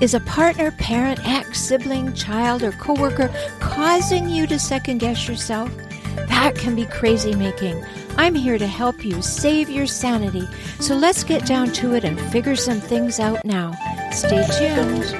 Is 0.00 0.14
a 0.14 0.20
partner, 0.20 0.70
parent, 0.70 1.20
ex, 1.28 1.60
sibling, 1.60 2.14
child, 2.14 2.62
or 2.62 2.72
coworker 2.72 3.28
causing 3.60 4.30
you 4.30 4.46
to 4.46 4.58
second 4.58 4.96
guess 4.96 5.28
yourself? 5.28 5.70
That 6.16 6.54
can 6.54 6.74
be 6.74 6.86
crazy 6.86 7.34
making. 7.34 7.84
I'm 8.16 8.34
here 8.34 8.56
to 8.56 8.66
help 8.66 9.04
you 9.04 9.20
save 9.20 9.68
your 9.68 9.86
sanity. 9.86 10.48
So 10.80 10.96
let's 10.96 11.22
get 11.22 11.44
down 11.44 11.72
to 11.72 11.94
it 11.96 12.04
and 12.04 12.18
figure 12.18 12.56
some 12.56 12.80
things 12.80 13.20
out 13.20 13.44
now. 13.44 13.72
Stay 14.10 14.42
tuned. 14.58 15.14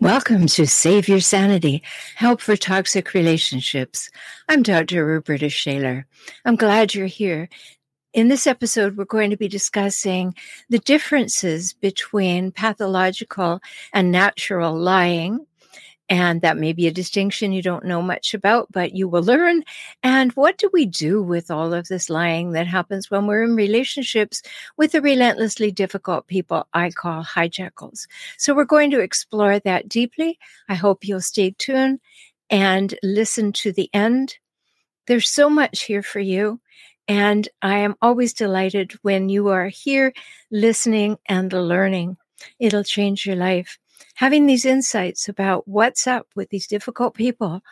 Welcome 0.00 0.46
to 0.46 0.66
Save 0.66 1.06
Your 1.06 1.20
Sanity 1.20 1.82
Help 2.14 2.40
for 2.40 2.56
Toxic 2.56 3.12
Relationships. 3.12 4.08
I'm 4.48 4.62
Dr. 4.62 5.04
Roberta 5.04 5.50
Shaler. 5.50 6.06
I'm 6.46 6.56
glad 6.56 6.94
you're 6.94 7.06
here. 7.06 7.50
In 8.14 8.28
this 8.28 8.46
episode, 8.46 8.96
we're 8.96 9.04
going 9.04 9.28
to 9.30 9.36
be 9.36 9.48
discussing 9.48 10.34
the 10.70 10.78
differences 10.78 11.74
between 11.74 12.52
pathological 12.52 13.60
and 13.92 14.10
natural 14.10 14.74
lying. 14.74 15.46
And 16.08 16.40
that 16.40 16.56
may 16.56 16.72
be 16.72 16.86
a 16.86 16.90
distinction 16.90 17.52
you 17.52 17.60
don't 17.60 17.84
know 17.84 18.00
much 18.00 18.32
about, 18.32 18.72
but 18.72 18.94
you 18.94 19.08
will 19.08 19.22
learn. 19.22 19.62
And 20.02 20.32
what 20.32 20.56
do 20.56 20.70
we 20.72 20.86
do 20.86 21.22
with 21.22 21.50
all 21.50 21.74
of 21.74 21.88
this 21.88 22.08
lying 22.08 22.52
that 22.52 22.66
happens 22.66 23.10
when 23.10 23.26
we're 23.26 23.42
in 23.42 23.54
relationships 23.54 24.40
with 24.78 24.92
the 24.92 25.02
relentlessly 25.02 25.70
difficult 25.70 26.26
people 26.28 26.66
I 26.72 26.88
call 26.88 27.22
hijackals? 27.22 28.06
So 28.38 28.54
we're 28.54 28.64
going 28.64 28.90
to 28.92 29.00
explore 29.00 29.58
that 29.58 29.86
deeply. 29.86 30.38
I 30.70 30.76
hope 30.76 31.04
you'll 31.04 31.20
stay 31.20 31.54
tuned 31.58 32.00
and 32.48 32.98
listen 33.02 33.52
to 33.52 33.70
the 33.70 33.90
end. 33.92 34.38
There's 35.08 35.28
so 35.28 35.50
much 35.50 35.82
here 35.82 36.02
for 36.02 36.20
you. 36.20 36.58
And 37.08 37.48
I 37.62 37.78
am 37.78 37.96
always 38.02 38.34
delighted 38.34 38.92
when 39.02 39.30
you 39.30 39.48
are 39.48 39.68
here 39.68 40.12
listening 40.50 41.16
and 41.26 41.50
learning. 41.52 42.18
It'll 42.60 42.84
change 42.84 43.26
your 43.26 43.36
life. 43.36 43.78
Having 44.14 44.46
these 44.46 44.64
insights 44.64 45.28
about 45.28 45.66
what's 45.66 46.06
up 46.06 46.28
with 46.36 46.50
these 46.50 46.66
difficult 46.66 47.14
people 47.14 47.62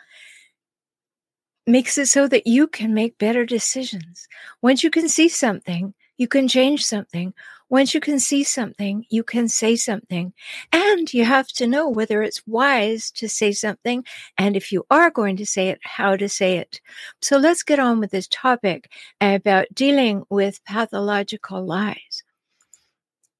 makes 1.67 1.97
it 1.97 2.07
so 2.07 2.27
that 2.27 2.47
you 2.47 2.67
can 2.67 2.93
make 2.93 3.17
better 3.17 3.45
decisions. 3.45 4.27
Once 4.61 4.83
you 4.83 4.89
can 4.89 5.07
see 5.07 5.29
something, 5.29 5.93
you 6.17 6.27
can 6.27 6.47
change 6.47 6.85
something. 6.85 7.33
Once 7.69 7.93
you 7.93 7.99
can 7.99 8.19
see 8.19 8.43
something, 8.43 9.05
you 9.09 9.23
can 9.23 9.47
say 9.47 9.75
something. 9.75 10.33
And 10.71 11.13
you 11.13 11.25
have 11.25 11.47
to 11.49 11.67
know 11.67 11.89
whether 11.89 12.21
it's 12.21 12.45
wise 12.47 13.11
to 13.11 13.27
say 13.27 13.51
something. 13.51 14.05
And 14.37 14.55
if 14.55 14.71
you 14.71 14.85
are 14.89 15.09
going 15.09 15.35
to 15.37 15.45
say 15.45 15.69
it, 15.69 15.79
how 15.83 16.15
to 16.15 16.29
say 16.29 16.57
it. 16.57 16.79
So 17.21 17.37
let's 17.37 17.63
get 17.63 17.79
on 17.79 17.99
with 17.99 18.11
this 18.11 18.27
topic 18.29 18.89
about 19.19 19.67
dealing 19.73 20.23
with 20.29 20.63
pathological 20.63 21.65
lies 21.65 22.23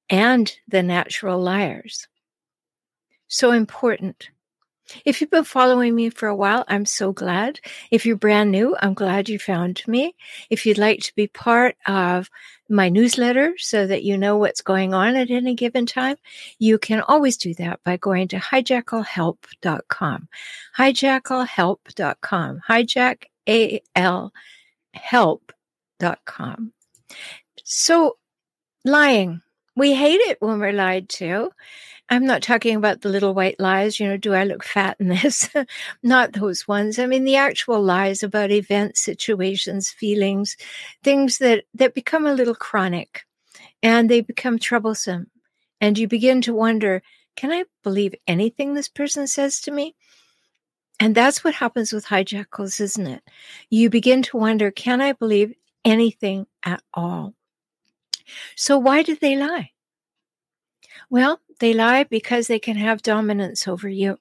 and 0.10 0.54
the 0.68 0.84
natural 0.84 1.42
liars. 1.42 2.08
So 3.28 3.52
important. 3.52 4.30
If 5.04 5.20
you've 5.20 5.30
been 5.30 5.44
following 5.44 5.96
me 5.96 6.10
for 6.10 6.30
a 6.30 6.36
while, 6.36 6.64
I'm 6.70 6.86
so 6.86 7.12
glad. 7.12 7.60
If 7.92 8.06
you're 8.06 8.16
brand 8.16 8.52
new, 8.52 8.76
I'm 8.80 8.94
glad 8.94 9.28
you 9.28 9.38
found 9.38 9.84
me. 9.86 10.16
If 10.50 10.66
you'd 10.66 10.78
like 10.78 11.02
to 11.02 11.16
be 11.16 11.28
part 11.28 11.76
of 11.86 12.30
my 12.70 12.90
newsletter 12.90 13.54
so 13.58 13.88
that 13.88 14.04
you 14.04 14.18
know 14.18 14.38
what's 14.38 14.62
going 14.62 14.94
on 14.94 15.16
at 15.16 15.32
any 15.32 15.56
given 15.56 15.86
time, 15.86 16.18
you 16.60 16.78
can 16.78 17.02
always 17.02 17.38
do 17.38 17.54
that 17.56 17.84
by 17.84 17.98
going 17.98 18.28
to 18.30 18.38
hijackalhelp.com. 18.38 20.28
Hijackalhelp.com. 20.78 22.62
Hijack 22.68 23.24
A 23.48 23.82
L 23.96 24.34
help.com. 24.98 26.74
So 27.64 28.18
lying. 28.86 29.42
We 29.76 29.94
hate 29.94 30.22
it 30.22 30.38
when 30.42 30.60
we're 30.60 30.74
lied 30.74 31.08
to. 31.10 31.52
I'm 32.10 32.26
not 32.26 32.42
talking 32.42 32.76
about 32.76 33.02
the 33.02 33.10
little 33.10 33.34
white 33.34 33.60
lies, 33.60 34.00
you 34.00 34.08
know, 34.08 34.16
do 34.16 34.34
I 34.34 34.46
look 34.46 34.64
fat 34.64 34.96
in 35.00 35.10
this? 35.10 35.50
not 36.04 36.34
those 36.34 36.68
ones. 36.68 37.00
I 37.00 37.06
mean 37.06 37.26
the 37.26 37.36
actual 37.36 37.82
lies 37.82 38.24
about 38.24 38.52
events, 38.52 39.02
situations, 39.02 39.92
feelings, 39.92 40.56
things 41.04 41.38
that 41.40 41.66
that 41.74 41.94
become 41.94 42.26
a 42.26 42.34
little 42.34 42.56
chronic 42.56 43.26
and 43.84 44.10
they 44.10 44.22
become 44.22 44.58
troublesome. 44.58 45.28
And 45.82 45.98
you 45.98 46.08
begin 46.08 46.42
to 46.42 46.54
wonder, 46.54 47.02
can 47.36 47.52
I 47.52 47.66
believe 47.84 48.16
anything 48.26 48.74
this 48.74 48.90
person 48.90 49.28
says 49.28 49.62
to 49.62 49.72
me? 49.72 49.96
And 51.00 51.14
that's 51.14 51.44
what 51.44 51.54
happens 51.54 51.94
with 51.94 52.08
hijackals, 52.08 52.82
isn't 52.82 53.06
it? 53.06 53.24
You 53.70 53.90
begin 53.90 54.24
to 54.24 54.38
wonder, 54.38 54.72
can 54.72 55.02
I 55.02 55.14
believe 55.14 55.54
anything 55.86 56.48
at 56.64 56.82
all? 56.94 57.36
So 58.56 58.78
why 58.80 59.04
do 59.04 59.16
they 59.16 59.36
lie? 59.36 59.72
Well, 61.10 61.40
they 61.60 61.74
lie 61.74 62.04
because 62.04 62.48
they 62.48 62.60
can 62.60 62.76
have 62.76 63.02
dominance 63.02 63.68
over 63.68 63.88
you. 63.88 64.18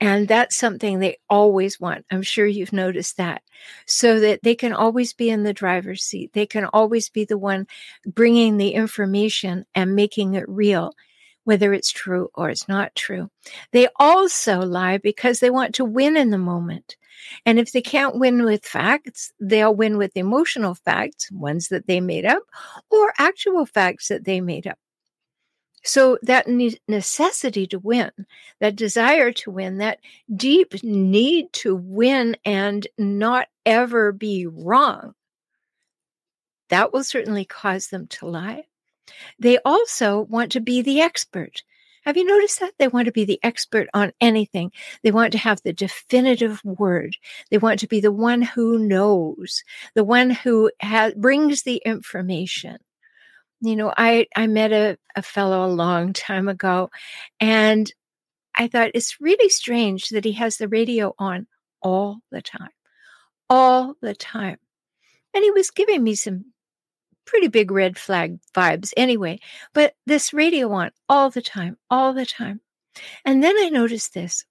And 0.00 0.26
that's 0.26 0.56
something 0.56 0.98
they 0.98 1.18
always 1.30 1.80
want. 1.80 2.04
I'm 2.10 2.22
sure 2.22 2.46
you've 2.46 2.72
noticed 2.72 3.16
that. 3.16 3.42
So 3.86 4.18
that 4.20 4.40
they 4.42 4.54
can 4.54 4.72
always 4.72 5.12
be 5.12 5.30
in 5.30 5.44
the 5.44 5.52
driver's 5.52 6.02
seat. 6.02 6.32
They 6.32 6.46
can 6.46 6.64
always 6.64 7.08
be 7.08 7.24
the 7.24 7.38
one 7.38 7.66
bringing 8.04 8.56
the 8.56 8.74
information 8.74 9.64
and 9.74 9.94
making 9.94 10.34
it 10.34 10.48
real, 10.48 10.94
whether 11.44 11.72
it's 11.72 11.92
true 11.92 12.28
or 12.34 12.50
it's 12.50 12.68
not 12.68 12.94
true. 12.94 13.30
They 13.72 13.88
also 13.96 14.60
lie 14.60 14.98
because 14.98 15.38
they 15.40 15.50
want 15.50 15.76
to 15.76 15.84
win 15.84 16.16
in 16.16 16.30
the 16.30 16.38
moment. 16.38 16.96
And 17.46 17.60
if 17.60 17.70
they 17.70 17.82
can't 17.82 18.18
win 18.18 18.42
with 18.42 18.64
facts, 18.64 19.32
they'll 19.38 19.74
win 19.74 19.96
with 19.96 20.16
emotional 20.16 20.74
facts, 20.74 21.30
ones 21.30 21.68
that 21.68 21.86
they 21.86 22.00
made 22.00 22.24
up, 22.24 22.42
or 22.90 23.12
actual 23.18 23.64
facts 23.64 24.08
that 24.08 24.24
they 24.24 24.40
made 24.40 24.66
up. 24.66 24.78
So 25.84 26.18
that 26.22 26.46
necessity 26.88 27.66
to 27.66 27.78
win, 27.78 28.12
that 28.60 28.76
desire 28.76 29.32
to 29.32 29.50
win, 29.50 29.78
that 29.78 29.98
deep 30.34 30.82
need 30.84 31.52
to 31.54 31.74
win 31.74 32.36
and 32.44 32.86
not 32.98 33.48
ever 33.66 34.12
be 34.12 34.46
wrong, 34.46 35.14
that 36.68 36.92
will 36.92 37.04
certainly 37.04 37.44
cause 37.44 37.88
them 37.88 38.06
to 38.08 38.26
lie. 38.26 38.64
They 39.38 39.58
also 39.64 40.20
want 40.20 40.52
to 40.52 40.60
be 40.60 40.82
the 40.82 41.00
expert. 41.00 41.64
Have 42.04 42.16
you 42.16 42.24
noticed 42.24 42.60
that? 42.60 42.74
They 42.78 42.88
want 42.88 43.06
to 43.06 43.12
be 43.12 43.24
the 43.24 43.40
expert 43.42 43.88
on 43.92 44.12
anything. 44.20 44.72
They 45.02 45.10
want 45.10 45.32
to 45.32 45.38
have 45.38 45.60
the 45.62 45.72
definitive 45.72 46.60
word. 46.64 47.16
They 47.50 47.58
want 47.58 47.80
to 47.80 47.88
be 47.88 48.00
the 48.00 48.12
one 48.12 48.42
who 48.42 48.78
knows, 48.78 49.62
the 49.94 50.04
one 50.04 50.30
who 50.30 50.70
brings 51.16 51.62
the 51.62 51.82
information 51.84 52.78
you 53.62 53.76
know, 53.76 53.92
I, 53.96 54.26
I 54.36 54.48
met 54.48 54.72
a, 54.72 54.98
a 55.14 55.22
fellow 55.22 55.64
a 55.64 55.70
long 55.72 56.12
time 56.12 56.48
ago 56.48 56.90
and 57.38 57.90
I 58.54 58.66
thought 58.66 58.90
it's 58.94 59.20
really 59.20 59.48
strange 59.48 60.08
that 60.08 60.24
he 60.24 60.32
has 60.32 60.56
the 60.56 60.68
radio 60.68 61.14
on 61.16 61.46
all 61.80 62.18
the 62.32 62.42
time, 62.42 62.70
all 63.48 63.94
the 64.02 64.14
time. 64.14 64.58
And 65.32 65.44
he 65.44 65.52
was 65.52 65.70
giving 65.70 66.02
me 66.02 66.16
some 66.16 66.46
pretty 67.24 67.46
big 67.46 67.70
red 67.70 67.96
flag 67.96 68.38
vibes 68.54 68.92
anyway, 68.96 69.38
but 69.72 69.94
this 70.06 70.32
radio 70.32 70.70
on 70.72 70.90
all 71.08 71.30
the 71.30 71.40
time, 71.40 71.78
all 71.88 72.12
the 72.12 72.26
time. 72.26 72.60
And 73.24 73.42
then 73.42 73.56
I 73.56 73.68
noticed 73.68 74.12
this 74.12 74.44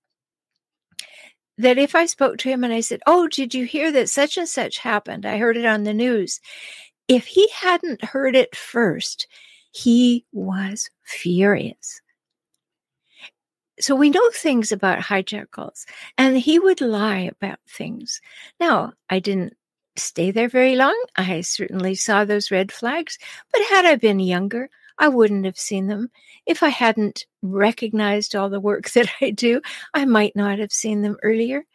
that 1.57 1.78
if 1.78 1.95
I 1.95 2.05
spoke 2.05 2.38
to 2.39 2.49
him 2.49 2.64
and 2.64 2.73
I 2.73 2.79
said, 2.79 3.02
Oh, 3.05 3.28
did 3.28 3.53
you 3.53 3.66
hear 3.66 3.91
that 3.91 4.09
such 4.09 4.37
and 4.37 4.47
such 4.47 4.79
happened? 4.79 5.25
I 5.25 5.37
heard 5.37 5.57
it 5.57 5.66
on 5.66 5.84
the 5.84 5.93
news 5.93 6.40
if 7.11 7.25
he 7.25 7.49
hadn't 7.53 8.05
heard 8.05 8.37
it 8.37 8.55
first, 8.55 9.28
he 9.73 10.25
was 10.31 10.90
furious. 11.03 12.02
So 13.81 13.97
we 13.97 14.09
know 14.09 14.29
things 14.34 14.72
about 14.72 14.99
hijackals, 14.99 15.84
and 16.17 16.37
he 16.37 16.58
would 16.58 16.79
lie 16.79 17.29
about 17.34 17.59
things. 17.67 18.22
Now, 18.61 18.93
I 19.09 19.19
didn't 19.19 19.58
stay 19.97 20.31
there 20.31 20.47
very 20.47 20.78
long. 20.78 20.97
I 21.17 21.41
certainly 21.41 21.96
saw 21.96 22.23
those 22.23 22.49
red 22.49 22.72
flags, 22.72 23.17
but 23.52 23.61
had 23.64 23.85
I 23.85 23.96
been 23.96 24.22
younger, 24.22 24.69
I 24.97 25.09
wouldn't 25.09 25.43
have 25.43 25.59
seen 25.59 25.87
them. 25.87 26.11
If 26.46 26.64
I 26.64 26.69
hadn't 26.69 27.25
recognized 27.41 28.37
all 28.37 28.49
the 28.49 28.61
work 28.61 28.90
that 28.91 29.09
I 29.19 29.31
do, 29.31 29.61
I 29.93 30.05
might 30.05 30.37
not 30.37 30.59
have 30.59 30.72
seen 30.72 31.02
them 31.02 31.17
earlier. 31.23 31.66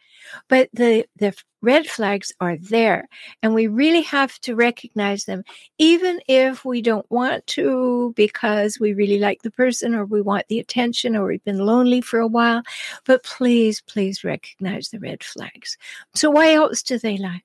But 0.49 0.69
the, 0.73 1.05
the 1.17 1.33
red 1.61 1.87
flags 1.87 2.31
are 2.39 2.57
there 2.57 3.07
and 3.41 3.53
we 3.53 3.67
really 3.67 4.01
have 4.01 4.39
to 4.41 4.55
recognize 4.55 5.25
them, 5.25 5.43
even 5.77 6.19
if 6.27 6.63
we 6.63 6.81
don't 6.81 7.09
want 7.09 7.45
to 7.47 8.13
because 8.15 8.79
we 8.79 8.93
really 8.93 9.19
like 9.19 9.41
the 9.41 9.51
person 9.51 9.95
or 9.95 10.05
we 10.05 10.21
want 10.21 10.47
the 10.47 10.59
attention 10.59 11.15
or 11.15 11.27
we've 11.27 11.43
been 11.43 11.59
lonely 11.59 12.01
for 12.01 12.19
a 12.19 12.27
while. 12.27 12.63
But 13.05 13.23
please, 13.23 13.81
please 13.81 14.23
recognize 14.23 14.89
the 14.89 14.99
red 14.99 15.23
flags. 15.23 15.77
So 16.15 16.29
why 16.29 16.53
else 16.53 16.81
do 16.83 16.97
they 16.97 17.17
lie? 17.17 17.41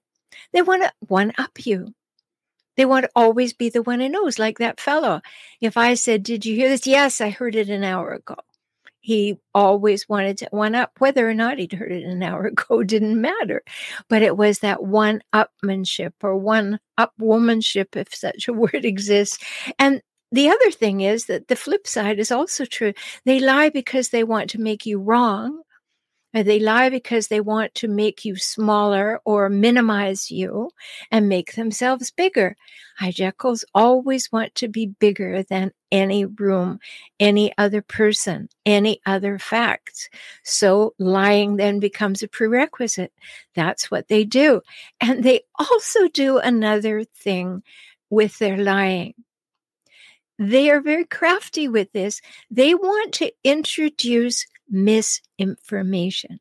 They 0.52 0.62
want 0.62 0.82
to 0.82 0.92
one 1.00 1.32
up 1.38 1.66
you. 1.66 1.94
They 2.76 2.86
want 2.86 3.04
to 3.04 3.10
always 3.14 3.52
be 3.52 3.68
the 3.68 3.82
one 3.82 4.00
who 4.00 4.08
knows, 4.08 4.38
like 4.38 4.58
that 4.58 4.80
fellow. 4.80 5.20
If 5.60 5.76
I 5.76 5.94
said, 5.94 6.22
Did 6.22 6.46
you 6.46 6.56
hear 6.56 6.68
this? 6.68 6.86
Yes, 6.86 7.20
I 7.20 7.30
heard 7.30 7.54
it 7.54 7.68
an 7.68 7.84
hour 7.84 8.12
ago. 8.12 8.36
He 9.02 9.38
always 9.52 10.08
wanted 10.08 10.38
to 10.38 10.48
one 10.52 10.76
up, 10.76 10.92
whether 10.98 11.28
or 11.28 11.34
not 11.34 11.58
he'd 11.58 11.72
heard 11.72 11.92
it 11.92 12.04
an 12.04 12.22
hour 12.22 12.46
ago 12.46 12.82
didn't 12.84 13.20
matter. 13.20 13.62
But 14.08 14.22
it 14.22 14.36
was 14.36 14.60
that 14.60 14.84
one 14.84 15.22
upmanship 15.34 16.12
or 16.22 16.36
one 16.36 16.78
up 16.96 17.12
womanship, 17.20 17.96
if 17.96 18.14
such 18.14 18.48
a 18.48 18.52
word 18.54 18.84
exists. 18.84 19.38
And 19.78 20.00
the 20.30 20.48
other 20.48 20.70
thing 20.70 21.02
is 21.02 21.26
that 21.26 21.48
the 21.48 21.56
flip 21.56 21.86
side 21.86 22.18
is 22.18 22.30
also 22.30 22.64
true. 22.64 22.94
They 23.26 23.40
lie 23.40 23.68
because 23.68 24.08
they 24.08 24.24
want 24.24 24.48
to 24.50 24.60
make 24.60 24.86
you 24.86 24.98
wrong 24.98 25.61
Uh, 26.34 26.42
they 26.42 26.58
lie 26.58 26.88
because 26.88 27.28
they 27.28 27.40
want 27.40 27.74
to 27.74 27.88
make 27.88 28.24
you 28.24 28.36
smaller 28.36 29.20
or 29.24 29.48
minimize 29.48 30.30
you 30.30 30.70
and 31.10 31.28
make 31.28 31.54
themselves 31.54 32.10
bigger. 32.10 32.56
Hijackals 33.00 33.64
always 33.74 34.30
want 34.32 34.54
to 34.56 34.68
be 34.68 34.86
bigger 34.86 35.42
than 35.42 35.72
any 35.90 36.24
room, 36.24 36.78
any 37.20 37.52
other 37.58 37.82
person, 37.82 38.48
any 38.64 39.00
other 39.04 39.38
facts. 39.38 40.08
So 40.42 40.94
lying 40.98 41.56
then 41.56 41.80
becomes 41.80 42.22
a 42.22 42.28
prerequisite. 42.28 43.12
That's 43.54 43.90
what 43.90 44.08
they 44.08 44.24
do. 44.24 44.62
And 45.00 45.22
they 45.22 45.42
also 45.58 46.08
do 46.08 46.38
another 46.38 47.04
thing 47.04 47.62
with 48.08 48.38
their 48.38 48.56
lying. 48.56 49.14
They 50.38 50.70
are 50.70 50.80
very 50.80 51.04
crafty 51.04 51.68
with 51.68 51.92
this. 51.92 52.20
They 52.50 52.74
want 52.74 53.12
to 53.14 53.30
introduce 53.44 54.46
misinformation. 54.72 56.40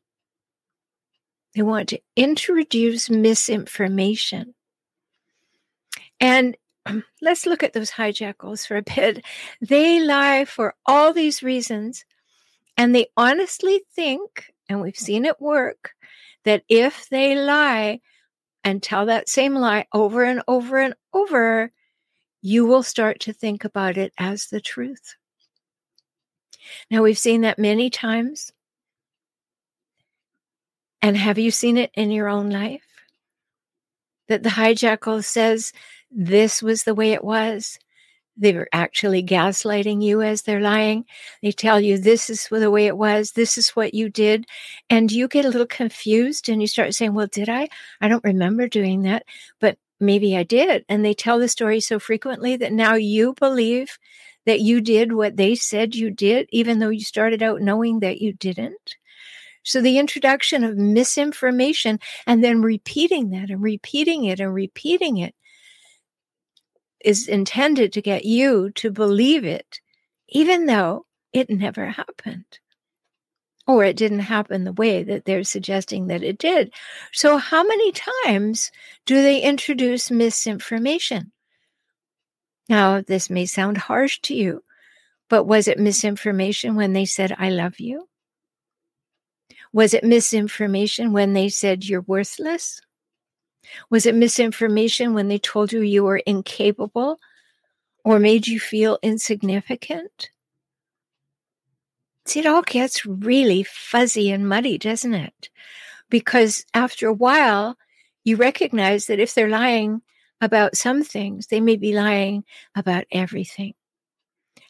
They 1.54 1.62
want 1.62 1.90
to 1.90 2.00
introduce 2.16 3.10
misinformation. 3.10 4.54
And 6.18 6.56
let's 7.20 7.46
look 7.46 7.62
at 7.62 7.74
those 7.74 7.90
hijackals 7.90 8.66
for 8.66 8.76
a 8.76 8.82
bit. 8.82 9.24
They 9.60 10.00
lie 10.00 10.44
for 10.46 10.74
all 10.86 11.12
these 11.12 11.42
reasons, 11.42 12.04
and 12.76 12.94
they 12.94 13.08
honestly 13.16 13.82
think, 13.94 14.52
and 14.68 14.80
we've 14.80 14.96
seen 14.96 15.24
it 15.24 15.40
work, 15.40 15.92
that 16.44 16.64
if 16.68 17.08
they 17.10 17.36
lie 17.36 18.00
and 18.64 18.82
tell 18.82 19.06
that 19.06 19.28
same 19.28 19.54
lie 19.54 19.86
over 19.92 20.24
and 20.24 20.42
over 20.48 20.78
and 20.78 20.94
over, 21.12 21.70
you 22.40 22.66
will 22.66 22.82
start 22.82 23.20
to 23.20 23.32
think 23.32 23.64
about 23.64 23.96
it 23.96 24.12
as 24.18 24.46
the 24.46 24.60
truth. 24.60 25.16
Now, 26.90 27.02
we've 27.02 27.18
seen 27.18 27.42
that 27.42 27.58
many 27.58 27.90
times. 27.90 28.52
And 31.00 31.16
have 31.16 31.38
you 31.38 31.50
seen 31.50 31.76
it 31.76 31.90
in 31.94 32.10
your 32.10 32.28
own 32.28 32.50
life? 32.50 32.82
That 34.28 34.42
the 34.42 34.50
hijackal 34.50 35.24
says 35.24 35.72
this 36.10 36.62
was 36.62 36.84
the 36.84 36.94
way 36.94 37.12
it 37.12 37.24
was. 37.24 37.78
They 38.36 38.54
were 38.54 38.68
actually 38.72 39.22
gaslighting 39.22 40.02
you 40.02 40.22
as 40.22 40.42
they're 40.42 40.60
lying. 40.60 41.04
They 41.42 41.52
tell 41.52 41.80
you 41.80 41.98
this 41.98 42.30
is 42.30 42.48
the 42.48 42.70
way 42.70 42.86
it 42.86 42.96
was. 42.96 43.32
This 43.32 43.58
is 43.58 43.70
what 43.70 43.94
you 43.94 44.08
did. 44.08 44.46
And 44.88 45.12
you 45.12 45.28
get 45.28 45.44
a 45.44 45.50
little 45.50 45.66
confused 45.66 46.48
and 46.48 46.60
you 46.60 46.66
start 46.66 46.94
saying, 46.94 47.14
well, 47.14 47.26
did 47.26 47.48
I? 47.48 47.68
I 48.00 48.08
don't 48.08 48.24
remember 48.24 48.68
doing 48.68 49.02
that, 49.02 49.24
but 49.60 49.76
maybe 50.00 50.36
I 50.36 50.44
did. 50.44 50.84
And 50.88 51.04
they 51.04 51.14
tell 51.14 51.38
the 51.38 51.48
story 51.48 51.80
so 51.80 51.98
frequently 51.98 52.56
that 52.56 52.72
now 52.72 52.94
you 52.94 53.34
believe 53.34 53.98
that 54.46 54.60
you 54.60 54.80
did 54.80 55.12
what 55.12 55.36
they 55.36 55.54
said 55.54 55.94
you 55.94 56.10
did, 56.10 56.48
even 56.50 56.78
though 56.78 56.88
you 56.88 57.00
started 57.00 57.42
out 57.42 57.60
knowing 57.60 58.00
that 58.00 58.20
you 58.20 58.32
didn't. 58.32 58.96
So 59.64 59.80
the 59.80 59.98
introduction 59.98 60.64
of 60.64 60.76
misinformation 60.76 62.00
and 62.26 62.42
then 62.42 62.62
repeating 62.62 63.30
that 63.30 63.50
and 63.50 63.62
repeating 63.62 64.24
it 64.24 64.40
and 64.40 64.52
repeating 64.52 65.18
it 65.18 65.34
is 67.04 67.28
intended 67.28 67.92
to 67.92 68.02
get 68.02 68.24
you 68.24 68.70
to 68.70 68.90
believe 68.90 69.44
it, 69.44 69.80
even 70.28 70.66
though 70.66 71.06
it 71.32 71.50
never 71.50 71.86
happened. 71.86 72.58
Or 73.66 73.84
it 73.84 73.96
didn't 73.96 74.20
happen 74.20 74.64
the 74.64 74.72
way 74.72 75.04
that 75.04 75.24
they're 75.24 75.44
suggesting 75.44 76.08
that 76.08 76.24
it 76.24 76.38
did. 76.38 76.72
So, 77.12 77.36
how 77.36 77.62
many 77.62 77.92
times 77.92 78.72
do 79.06 79.22
they 79.22 79.40
introduce 79.40 80.10
misinformation? 80.10 81.31
Now, 82.72 83.02
this 83.02 83.28
may 83.28 83.44
sound 83.44 83.76
harsh 83.76 84.20
to 84.20 84.34
you, 84.34 84.64
but 85.28 85.44
was 85.44 85.68
it 85.68 85.78
misinformation 85.78 86.74
when 86.74 86.94
they 86.94 87.04
said, 87.04 87.36
I 87.38 87.50
love 87.50 87.78
you? 87.78 88.08
Was 89.74 89.92
it 89.92 90.04
misinformation 90.04 91.12
when 91.12 91.34
they 91.34 91.50
said 91.50 91.84
you're 91.84 92.00
worthless? 92.00 92.80
Was 93.90 94.06
it 94.06 94.14
misinformation 94.14 95.12
when 95.12 95.28
they 95.28 95.38
told 95.38 95.70
you 95.70 95.82
you 95.82 96.04
were 96.04 96.22
incapable 96.24 97.20
or 98.06 98.18
made 98.18 98.46
you 98.46 98.58
feel 98.58 98.98
insignificant? 99.02 100.30
See, 102.24 102.40
it 102.40 102.46
all 102.46 102.62
gets 102.62 103.04
really 103.04 103.64
fuzzy 103.64 104.30
and 104.30 104.48
muddy, 104.48 104.78
doesn't 104.78 105.12
it? 105.12 105.50
Because 106.08 106.64
after 106.72 107.06
a 107.06 107.12
while, 107.12 107.76
you 108.24 108.36
recognize 108.36 109.08
that 109.08 109.20
if 109.20 109.34
they're 109.34 109.50
lying, 109.50 110.00
about 110.42 110.76
some 110.76 111.02
things, 111.02 111.46
they 111.46 111.60
may 111.60 111.76
be 111.76 111.94
lying 111.94 112.44
about 112.74 113.04
everything. 113.10 113.72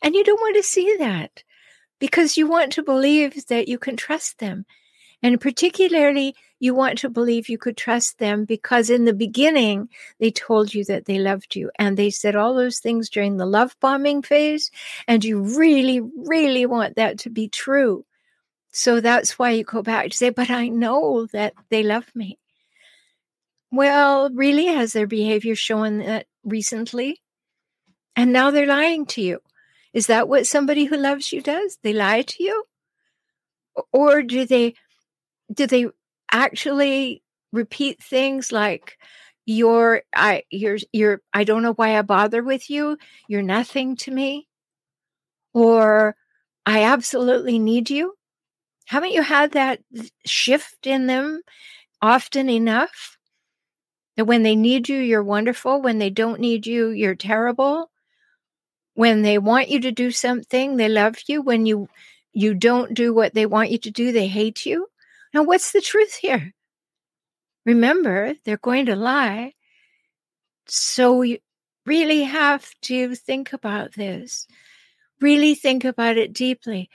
And 0.03 0.15
you 0.15 0.23
don't 0.23 0.41
want 0.41 0.57
to 0.57 0.63
see 0.63 0.97
that 0.99 1.43
because 1.99 2.37
you 2.37 2.47
want 2.47 2.73
to 2.73 2.83
believe 2.83 3.47
that 3.47 3.69
you 3.69 3.79
can 3.79 3.97
trust 3.97 4.39
them. 4.39 4.67
And 5.23 5.41
particularly, 5.41 6.35
you 6.59 6.75
want 6.75 6.99
to 6.99 7.09
believe 7.09 7.49
you 7.49 7.59
could 7.59 7.77
trust 7.77 8.19
them 8.19 8.45
because 8.45 8.91
in 8.91 9.05
the 9.05 9.15
beginning, 9.15 9.89
they 10.21 10.31
told 10.31 10.75
you 10.75 10.85
that 10.85 11.07
they 11.07 11.19
loved 11.19 11.57
you 11.57 11.71
and 11.79 11.97
they 11.97 12.11
said 12.11 12.37
all 12.37 12.55
those 12.55 12.79
things 12.79 13.09
during 13.09 13.37
the 13.37 13.47
love 13.47 13.75
bombing 13.81 14.23
phase. 14.23 14.71
And 15.09 15.25
you 15.25 15.41
really, 15.41 16.01
really 16.01 16.67
want 16.67 16.97
that 16.97 17.19
to 17.21 17.31
be 17.31 17.49
true. 17.49 18.05
So 18.73 19.01
that's 19.01 19.39
why 19.39 19.51
you 19.51 19.65
go 19.65 19.83
back 19.83 20.11
to 20.11 20.17
say, 20.17 20.31
but 20.31 20.51
I 20.51 20.69
know 20.69 21.27
that 21.33 21.55
they 21.71 21.83
love 21.83 22.07
me. 22.15 22.39
Well, 23.73 24.31
really, 24.31 24.67
has 24.67 24.93
their 24.93 25.07
behavior 25.09 25.55
shown 25.57 25.99
that 25.99 26.27
recently? 26.45 27.23
And 28.17 28.33
now 28.33 28.51
they're 28.51 28.67
lying 28.67 29.07
to 29.07 29.23
you. 29.23 29.41
Is 29.95 30.07
that 30.09 30.29
what 30.29 30.47
somebody 30.47 30.87
who 30.87 30.97
loves 30.97 31.33
you 31.33 31.43
does? 31.43 31.79
They 31.83 31.93
lie 31.93 32.23
to 32.23 32.43
you? 32.43 32.65
Or 33.93 34.23
do 34.23 34.45
they 34.47 34.75
do 35.53 35.67
they 35.67 35.87
actually 36.33 37.23
repeat 37.53 38.03
things 38.03 38.53
like 38.53 38.99
you're 39.47 40.03
I 40.15 40.45
you're 40.51 40.79
you're 40.93 41.23
I 41.35 41.45
don't 41.45 41.63
know 41.63 41.75
why 41.75 41.99
I 41.99 42.03
bother 42.03 42.43
with 42.43 42.71
you. 42.71 42.99
You're 43.29 43.43
nothing 43.43 43.97
to 43.99 44.11
me. 44.11 44.49
Or 45.55 46.17
I 46.67 46.83
absolutely 46.85 47.59
need 47.59 47.91
you. 47.91 48.15
Haven't 48.87 49.13
you 49.13 49.23
had 49.23 49.53
that 49.53 49.81
shift 50.27 50.87
in 50.87 51.07
them 51.07 51.43
often 52.03 52.51
enough? 52.51 53.19
That 54.17 54.27
when 54.27 54.43
they 54.43 54.57
need 54.57 54.89
you, 54.89 54.99
you're 54.99 55.23
wonderful. 55.23 55.81
When 55.81 55.99
they 55.99 56.11
don't 56.11 56.41
need 56.41 56.67
you, 56.67 56.91
you're 56.91 57.15
terrible. 57.15 57.91
When 58.95 59.23
they 59.23 59.39
want 59.39 59.69
you 59.69 59.81
to 59.81 59.91
do 59.91 60.11
something, 60.11 60.77
they 60.77 60.89
love 60.89 61.17
you. 61.27 61.41
When 61.41 61.65
you 61.65 61.89
you 62.33 62.55
don't 62.55 62.95
do 62.95 63.13
what 63.13 63.35
they 63.35 63.47
want 63.47 63.71
you 63.71 63.79
to 63.79 63.91
do, 63.91 64.13
they 64.13 64.27
hate 64.27 64.65
you. 64.65 64.87
Now, 65.35 65.43
what's 65.43 65.73
the 65.73 65.81
truth 65.81 66.15
here? 66.15 66.53
Remember, 67.65 68.35
they're 68.45 68.57
going 68.57 68.87
to 68.87 68.97
lie. 68.97 69.53
So 70.67 71.23
you 71.23 71.39
really 71.87 72.23
have 72.25 72.71
to 72.83 73.15
think 73.15 73.53
about 73.53 73.93
this. 73.93 74.47
Really 75.21 75.55
think 75.55 75.85
about 75.85 76.17
it 76.17 76.33
deeply. 76.33 76.91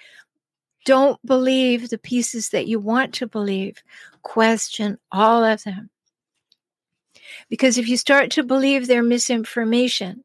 Don't 0.85 1.23
believe 1.25 1.89
the 1.89 1.97
pieces 1.97 2.49
that 2.49 2.67
you 2.67 2.79
want 2.79 3.13
to 3.15 3.27
believe. 3.27 3.83
Question 4.21 4.97
all 5.11 5.43
of 5.43 5.63
them. 5.63 5.89
Because 7.49 7.77
if 7.77 7.87
you 7.87 7.97
start 7.97 8.31
to 8.31 8.43
believe 8.43 8.87
their 8.87 9.03
misinformation, 9.03 10.23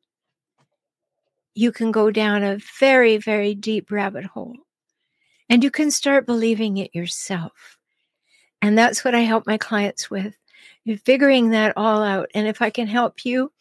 you 1.55 1.73
can 1.73 1.93
go 1.93 2.11
down 2.11 2.43
a 2.43 2.59
very, 2.79 3.17
very 3.19 3.55
deep 3.55 3.91
rabbit 3.91 4.25
hole. 4.25 4.57
And 5.49 5.63
you 5.63 5.71
can 5.71 5.91
start 5.91 6.27
believing 6.27 6.79
it 6.79 6.95
yourself. 6.95 7.79
And 8.63 8.79
that's 8.79 9.05
what 9.05 9.15
I 9.15 9.21
help 9.21 9.47
my 9.47 9.59
clients 9.59 10.09
with, 10.11 10.35
figuring 11.05 11.51
that 11.51 11.75
all 11.77 12.03
out. 12.03 12.31
And 12.35 12.47
if 12.47 12.63
I 12.63 12.71
can 12.71 12.87
help 12.87 13.25
you 13.25 13.53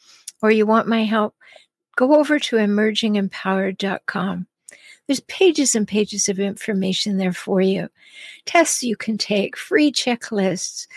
or 0.41 0.51
you 0.51 0.65
want 0.65 0.88
my 0.88 1.03
help, 1.03 1.36
go 1.98 2.15
over 2.15 2.39
to 2.39 2.55
emergingempowered.com. 2.55 4.48
There's 5.07 5.19
pages 5.21 5.75
and 5.75 5.88
pages 5.88 6.29
of 6.29 6.39
information 6.39 7.17
there 7.17 7.33
for 7.33 7.60
you. 7.60 7.89
Tests 8.45 8.83
you 8.83 8.95
can 8.95 9.17
take, 9.17 9.57
free 9.57 9.91
checklists, 9.91 10.88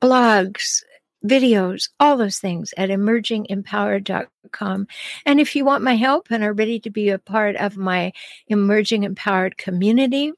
blogs, 0.00 0.84
videos, 1.24 1.88
all 1.98 2.16
those 2.16 2.38
things 2.38 2.72
at 2.76 2.90
emergingempowered.com. 2.90 4.86
And 5.26 5.40
if 5.40 5.56
you 5.56 5.64
want 5.64 5.82
my 5.82 5.96
help 5.96 6.28
and 6.30 6.44
are 6.44 6.52
ready 6.52 6.78
to 6.80 6.90
be 6.90 7.08
a 7.10 7.18
part 7.18 7.56
of 7.56 7.76
my 7.76 8.12
Emerging 8.48 9.02
Empowered 9.04 9.56
community, 9.58 10.32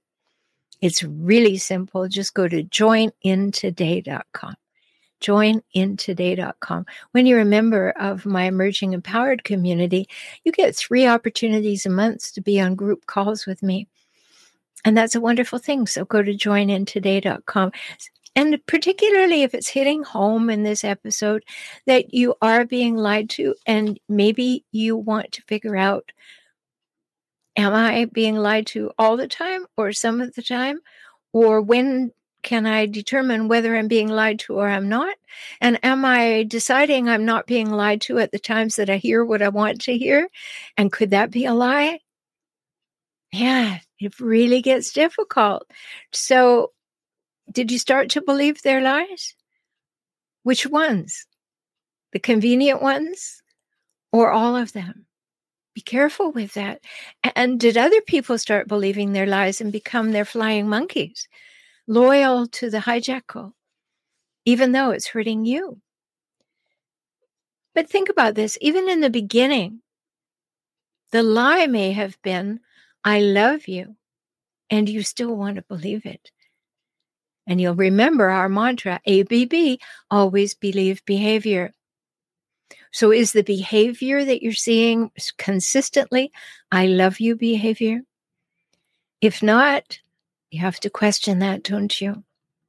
it's 0.81 1.03
really 1.03 1.59
simple. 1.59 2.09
Just 2.09 2.35
go 2.35 2.49
to 2.49 2.65
joinintoday.com. 2.65 4.55
Joinintoday.com. 5.21 6.87
When 7.13 7.27
you're 7.27 7.41
a 7.41 7.45
member 7.45 7.91
of 7.91 8.25
my 8.25 8.45
Emerging 8.45 8.95
Empowered 8.95 9.45
community, 9.45 10.09
you 10.45 10.53
get 10.53 10.75
three 10.75 11.07
opportunities 11.07 11.85
a 11.85 11.91
month 11.91 12.33
to 12.33 12.41
be 12.41 12.59
on 12.59 12.75
group 12.75 13.05
calls 13.07 13.45
with 13.45 13.63
me. 13.63 13.87
And 14.83 14.97
that's 14.97 15.15
a 15.15 15.21
wonderful 15.21 15.59
thing. 15.59 15.87
So 15.87 16.07
go 16.07 16.23
to 16.23 16.33
joinintoday.com. 16.33 17.73
And 18.37 18.61
particularly 18.67 19.43
if 19.43 19.55
it's 19.55 19.69
hitting 19.69 20.03
home 20.03 20.51
in 20.51 20.63
this 20.63 20.85
episode 20.85 21.45
that 21.87 22.15
you 22.15 22.35
are 22.41 22.65
being 22.65 22.97
lied 22.97 23.29
to, 23.31 23.55
and 23.67 23.99
maybe 24.09 24.65
you 24.73 24.97
want 24.97 25.33
to 25.33 25.43
figure 25.43 25.77
out 25.77 26.13
am 27.57 27.75
I 27.75 28.07
being 28.07 28.37
lied 28.37 28.67
to 28.69 28.91
all 28.99 29.17
the 29.17 29.29
time 29.29 29.67
or 29.77 29.93
some 29.93 30.21
of 30.21 30.35
the 30.35 30.43
time? 30.43 30.79
Or 31.33 31.61
when 31.61 32.13
can 32.43 32.67
I 32.67 32.87
determine 32.87 33.49
whether 33.49 33.77
I'm 33.77 33.89
being 33.89 34.09
lied 34.09 34.39
to 34.41 34.55
or 34.55 34.69
I'm 34.69 34.89
not? 34.89 35.15
And 35.61 35.79
am 35.85 36.05
I 36.05 36.45
deciding 36.49 37.09
I'm 37.09 37.25
not 37.25 37.47
being 37.47 37.71
lied 37.71 38.01
to 38.03 38.19
at 38.19 38.33
the 38.33 38.39
times 38.39 38.77
that 38.77 38.89
I 38.91 38.97
hear 38.97 39.25
what 39.25 39.43
I 39.43 39.49
want 39.51 39.83
to 39.83 39.99
hear? 39.99 40.29
And 40.77 40.93
could 40.93 41.11
that 41.11 41.31
be 41.31 41.45
a 41.45 41.55
lie? 41.55 42.01
Yeah, 43.33 43.79
it 44.01 44.19
really 44.21 44.63
gets 44.63 44.93
difficult. 44.93 45.67
So, 46.13 46.73
did 47.51 47.71
you 47.71 47.79
start 47.79 48.11
to 48.11 48.23
believe 48.23 48.63
their 48.63 48.81
lies? 48.81 49.35
Which 50.43 50.67
ones? 50.67 51.27
The 52.13 52.19
convenient 52.19 52.83
ones 52.83 53.43
or 54.13 54.31
all 54.31 54.57
of 54.57 54.73
them? 54.73 55.07
Be 55.75 55.81
careful 55.81 56.33
with 56.33 56.55
that. 56.55 56.81
And 57.37 57.61
did 57.61 57.77
other 57.77 58.01
people 58.01 58.39
start 58.39 58.69
believing 58.69 59.13
their 59.13 59.27
lies 59.27 59.61
and 59.61 59.71
become 59.71 60.13
their 60.13 60.25
flying 60.25 60.69
monkeys, 60.69 61.29
loyal 61.87 62.47
to 62.49 62.71
the 62.71 62.79
hijackal, 62.79 63.53
even 64.45 64.73
though 64.73 64.91
it's 64.91 65.09
hurting 65.09 65.45
you? 65.45 65.81
But 67.75 67.89
think 67.89 68.09
about 68.09 68.35
this 68.35 68.59
even 68.61 68.89
in 68.89 69.01
the 69.01 69.11
beginning, 69.11 69.83
the 71.13 71.23
lie 71.23 71.67
may 71.67 71.93
have 71.93 72.21
been, 72.23 72.61
I 73.05 73.21
love 73.21 73.69
you, 73.69 73.97
and 74.69 74.89
you 74.89 75.03
still 75.03 75.35
want 75.37 75.57
to 75.57 75.63
believe 75.63 76.05
it. 76.05 76.31
And 77.47 77.61
you'll 77.61 77.75
remember 77.75 78.29
our 78.29 78.49
mantra 78.49 79.01
ABB, 79.07 79.79
always 80.11 80.55
believe 80.55 81.05
behavior. 81.05 81.73
So, 82.93 83.13
is 83.13 83.33
the 83.33 83.43
behavior 83.43 84.25
that 84.25 84.43
you're 84.43 84.53
seeing 84.53 85.11
consistently 85.39 86.33
I 86.73 86.87
love 86.87 87.21
you 87.21 87.37
behavior? 87.37 88.03
If 89.21 89.43
not, 89.43 90.01
you 90.51 90.61
have 90.61 90.81
to 90.81 90.91
question 90.91 91.39
that, 91.41 91.63
don't 91.63 92.01
you? 92.01 92.25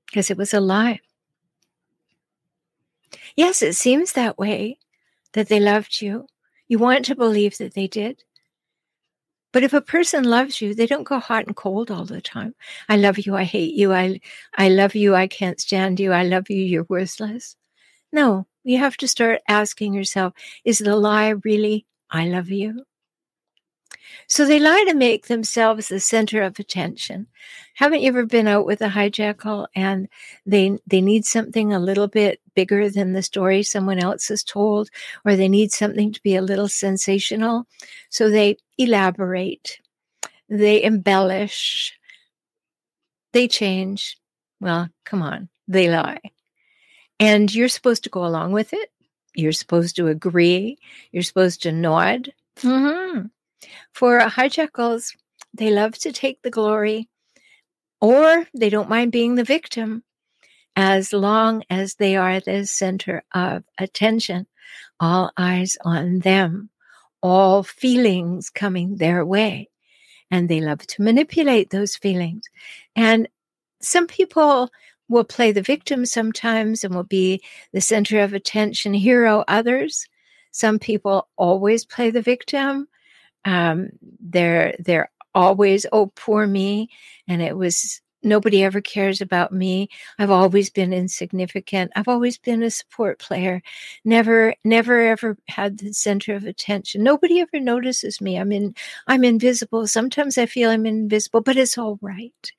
Because 0.06 0.30
it 0.30 0.38
was 0.38 0.54
a 0.54 0.60
lie. 0.60 1.00
Yes, 3.36 3.62
it 3.62 3.76
seems 3.76 4.14
that 4.14 4.38
way 4.38 4.78
that 5.34 5.48
they 5.48 5.60
loved 5.60 6.02
you. 6.02 6.28
You 6.68 6.78
want 6.78 7.06
to 7.06 7.16
believe 7.16 7.58
that 7.58 7.74
they 7.74 7.88
did. 7.88 8.24
But 9.54 9.64
if 9.64 9.74
a 9.74 9.82
person 9.82 10.24
loves 10.24 10.62
you, 10.62 10.74
they 10.74 10.88
don't 10.88 11.04
go 11.04 11.20
hot 11.20 11.46
and 11.48 11.56
cold 11.56 11.92
all 11.92 12.06
the 12.06 12.22
time. 12.22 12.56
I 12.90 12.98
love 12.98 13.20
you. 13.20 13.36
I 13.36 13.44
hate 13.44 13.74
you. 13.74 13.94
I, 13.94 14.20
I 14.58 14.70
love 14.70 14.96
you. 14.96 15.16
I 15.16 15.28
can't 15.28 15.60
stand 15.60 16.00
you. 16.00 16.12
I 16.14 16.24
love 16.24 16.50
you. 16.50 16.58
You're 16.64 16.86
worthless. 16.90 17.56
No, 18.12 18.48
you 18.64 18.78
have 18.80 18.98
to 18.98 19.08
start 19.08 19.42
asking 19.48 19.94
yourself, 19.94 20.34
is 20.66 20.80
the 20.80 20.96
lie 20.96 21.30
really, 21.30 21.86
I 22.12 22.28
love 22.28 22.50
you? 22.50 22.84
So 24.28 24.46
they 24.46 24.60
lie 24.60 24.86
to 24.88 24.94
make 24.94 25.28
themselves 25.28 25.88
the 25.88 26.00
center 26.00 26.42
of 26.42 26.58
attention. 26.60 27.28
Haven't 27.76 28.02
you 28.02 28.10
ever 28.10 28.26
been 28.26 28.48
out 28.48 28.66
with 28.66 28.82
a 28.82 28.88
hijackal 28.88 29.68
and 29.76 30.08
they 30.46 30.78
they 30.88 31.02
need 31.02 31.26
something 31.26 31.74
a 31.74 31.80
little 31.80 32.08
bit 32.08 32.40
bigger 32.56 32.90
than 32.90 33.14
the 33.14 33.24
story 33.24 33.64
someone 33.64 34.00
else 34.00 34.28
has 34.30 34.44
told, 34.44 34.90
or 35.26 35.36
they 35.36 35.50
need 35.50 35.72
something 35.72 36.12
to 36.14 36.22
be 36.22 36.36
a 36.36 36.42
little 36.42 36.68
sensational? 36.68 37.68
So 38.10 38.30
they 38.30 38.58
elaborate, 38.78 39.80
they 40.50 40.84
embellish, 40.84 41.98
they 43.34 43.48
change. 43.48 44.18
Well, 44.60 44.90
come 45.06 45.22
on, 45.22 45.50
they 45.68 45.90
lie. 45.90 46.22
And 47.20 47.54
you're 47.54 47.68
supposed 47.68 48.04
to 48.04 48.10
go 48.10 48.26
along 48.26 48.52
with 48.52 48.74
it. 48.74 48.92
You're 49.36 49.52
supposed 49.52 49.96
to 49.98 50.08
agree. 50.08 50.78
You're 51.12 51.24
supposed 51.24 51.64
to 51.64 51.72
nod. 51.72 52.34
Mm-hmm. 52.58 53.28
For 53.94 54.20
hijackals, 54.20 55.16
they 55.54 55.72
love 55.72 55.98
to 56.00 56.12
take 56.12 56.42
the 56.42 56.52
glory 56.52 57.10
or 58.00 58.48
they 58.56 58.70
don't 58.70 58.90
mind 58.90 59.12
being 59.12 59.36
the 59.36 59.44
victim 59.44 60.04
as 60.76 61.14
long 61.14 61.64
as 61.70 61.96
they 61.96 62.16
are 62.16 62.40
the 62.40 62.66
center 62.66 63.24
of 63.34 63.64
attention, 63.78 64.48
all 65.00 65.32
eyes 65.38 65.78
on 65.84 66.20
them, 66.20 66.70
all 67.22 67.64
feelings 67.64 68.50
coming 68.50 68.96
their 68.96 69.26
way. 69.26 69.70
And 70.32 70.48
they 70.48 70.62
love 70.62 70.80
to 70.88 71.02
manipulate 71.02 71.70
those 71.70 71.96
feelings. 71.96 72.44
And 72.96 73.28
some 73.82 74.08
people 74.08 74.70
will 75.10 75.26
play 75.26 75.52
the 75.52 75.62
victim 75.62 76.06
sometimes 76.06 76.84
and 76.84 76.96
will 76.96 77.04
be 77.04 77.44
the 77.74 77.82
center 77.82 78.22
of 78.22 78.34
attention, 78.34 78.94
hero 78.94 79.44
others. 79.48 80.08
Some 80.52 80.80
people 80.80 81.28
always 81.36 81.86
play 81.86 82.12
the 82.12 82.22
victim. 82.22 82.88
Um, 83.46 83.90
they're 84.20 84.76
they're 84.80 85.12
always 85.36 85.86
oh 85.92 86.12
poor 86.16 86.48
me, 86.48 86.90
and 87.28 87.42
it 87.42 87.58
was 87.58 88.02
nobody 88.24 88.64
ever 88.64 88.82
cares 88.82 89.22
about 89.22 89.52
me. 89.52 89.90
I've 90.20 90.30
always 90.32 90.70
been 90.70 90.94
insignificant. 90.94 91.92
I've 91.96 92.08
always 92.08 92.38
been 92.38 92.64
a 92.64 92.70
support 92.72 93.20
player. 93.20 93.62
Never 94.06 94.56
never 94.64 95.02
ever 95.02 95.38
had 95.48 95.80
the 95.80 95.94
center 95.94 96.36
of 96.36 96.46
attention. 96.46 97.04
Nobody 97.04 97.40
ever 97.40 97.60
notices 97.60 98.22
me. 98.22 98.38
I'm 98.38 98.52
in 98.52 98.76
I'm 99.08 99.24
invisible. 99.24 99.88
Sometimes 99.88 100.38
I 100.38 100.46
feel 100.46 100.70
I'm 100.70 100.86
invisible, 100.86 101.42
but 101.42 101.58
it's 101.58 101.78
all 101.78 101.98
right. 102.02 102.52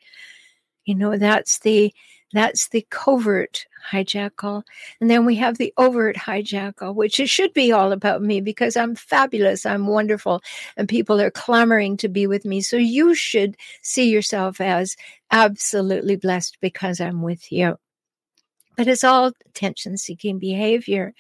You 0.85 0.95
know, 0.97 1.17
that's 1.17 1.61
the 1.61 1.93
that's 2.33 2.69
the 2.69 2.87
covert 2.91 3.67
hijackal. 3.91 4.63
And 5.01 5.11
then 5.11 5.27
we 5.27 5.37
have 5.37 5.59
the 5.59 5.73
overt 5.77 6.17
hijackal, 6.17 6.95
which 6.95 7.21
it 7.21 7.29
should 7.29 7.53
be 7.53 7.73
all 7.73 7.93
about 7.93 8.23
me 8.23 8.41
because 8.41 8.77
I'm 8.77 8.95
fabulous, 8.95 9.67
I'm 9.67 9.87
wonderful, 9.87 10.41
and 10.77 10.89
people 10.89 11.21
are 11.21 11.31
clamoring 11.31 11.97
to 11.99 12.09
be 12.09 12.27
with 12.27 12.45
me. 12.45 12.61
So 12.61 12.77
you 12.77 13.15
should 13.15 13.57
see 13.83 14.09
yourself 14.09 14.61
as 14.61 14.97
absolutely 15.31 16.17
blessed 16.17 16.59
because 16.61 17.01
I'm 17.01 17.23
with 17.23 17.53
you. 17.53 17.77
But 18.77 18.89
it's 18.89 19.05
all 19.05 19.33
attention 19.47 19.97
seeking 19.99 20.39
behavior. 20.39 21.13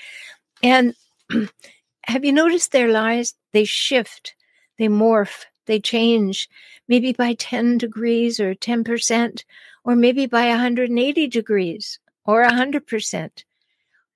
And 0.62 0.95
have 2.04 2.25
you 2.25 2.33
noticed 2.33 2.73
their 2.73 2.88
lies? 2.88 3.35
They 3.52 3.64
shift, 3.64 4.35
they 4.78 4.88
morph, 4.88 5.45
they 5.66 5.78
change, 5.78 6.49
maybe 6.88 7.12
by 7.12 7.35
10 7.35 7.78
degrees 7.78 8.40
or 8.40 8.54
10% 8.54 9.45
or 9.84 9.96
maybe 9.96 10.26
by 10.26 10.48
180 10.48 11.26
degrees 11.28 11.98
or 12.24 12.44
100%, 12.44 13.44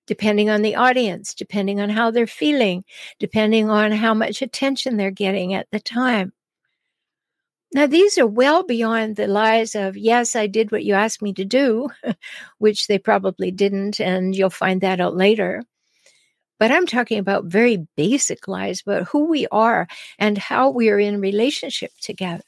depending 0.07 0.51
on 0.51 0.63
the 0.63 0.77
audience, 0.77 1.35
depending 1.35 1.81
on 1.81 1.91
how 1.91 2.11
they're 2.11 2.27
feeling, 2.27 2.85
depending 3.19 3.69
on 3.69 3.93
how 3.93 4.15
much 4.15 4.43
attention 4.43 4.97
they're 4.97 5.11
getting 5.11 5.55
at 5.55 5.67
the 5.73 5.81
time. 5.81 6.33
Now, 7.73 7.87
these 7.87 8.17
are 8.17 8.27
well 8.27 8.63
beyond 8.63 9.17
the 9.17 9.27
lies 9.27 9.75
of, 9.75 9.97
yes, 9.97 10.37
I 10.37 10.47
did 10.47 10.71
what 10.71 10.85
you 10.85 10.95
asked 10.95 11.21
me 11.21 11.33
to 11.35 11.45
do, 11.45 11.89
which 12.59 12.87
they 12.87 12.99
probably 12.99 13.51
didn't, 13.51 14.01
and 14.01 14.35
you'll 14.35 14.51
find 14.51 14.81
that 14.81 15.01
out 15.01 15.17
later. 15.17 15.63
But 16.59 16.71
I'm 16.73 16.87
talking 16.87 17.19
about 17.19 17.45
very 17.45 17.87
basic 17.97 18.49
lies 18.49 18.81
about 18.81 19.09
who 19.09 19.27
we 19.27 19.47
are 19.49 19.89
and 20.19 20.39
how 20.39 20.71
we 20.71 20.89
are 20.89 20.99
in 20.99 21.21
relationship 21.21 21.91
together. 22.01 22.45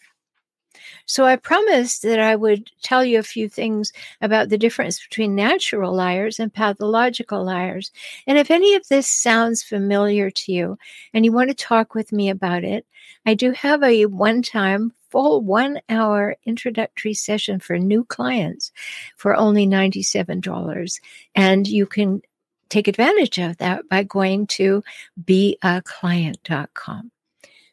So 1.07 1.25
I 1.25 1.37
promised 1.37 2.03
that 2.03 2.21
I 2.21 2.37
would 2.37 2.71
tell 2.83 3.05
you 3.05 3.19
a 3.19 3.23
few 3.23 3.49
things 3.49 3.93
about 4.21 4.49
the 4.49 4.59
difference 4.59 5.05
between 5.05 5.35
natural 5.35 5.95
liars 5.95 6.39
and 6.39 6.53
pathological 6.53 7.45
liars. 7.45 7.91
And 8.27 8.39
if 8.39 8.51
any 8.51 8.75
of 8.75 8.87
this 8.89 9.09
sounds 9.09 9.63
familiar 9.63 10.31
to 10.31 10.53
you 10.53 10.79
and 11.13 11.25
you 11.25 11.33
want 11.33 11.51
to 11.51 11.55
talk 11.55 11.95
with 11.95 12.13
me 12.13 12.31
about 12.31 12.65
it, 12.65 12.87
I 13.27 13.35
do 13.35 13.53
have 13.53 13.83
a 13.83 14.07
one 14.07 14.43
time 14.43 14.93
full 15.11 15.41
one 15.41 15.81
hour 15.89 16.37
introductory 16.45 17.15
session 17.15 17.61
for 17.61 17.79
new 17.79 18.05
clients 18.05 18.73
for 19.17 19.35
only 19.35 19.67
$97. 19.67 21.01
And 21.35 21.67
you 21.67 21.87
can 21.87 22.21
take 22.69 22.89
advantage 22.89 23.39
of 23.39 23.57
that 23.59 23.89
by 23.89 24.03
going 24.03 24.47
to 24.47 24.83
beaclient.com. 25.25 27.11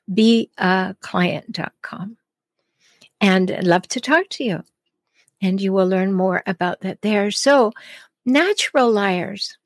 Beaclient.com. 0.10 2.18
And 3.22 3.58
love 3.64 3.88
to 3.90 4.00
talk 4.00 4.30
to 4.32 4.44
you. 4.44 4.64
And 5.42 5.62
you 5.62 5.74
will 5.74 5.88
learn 5.88 6.14
more 6.14 6.44
about 6.46 6.82
that 6.82 7.02
there. 7.02 7.32
So, 7.32 7.72
natural 8.26 8.92
liars. 8.92 9.58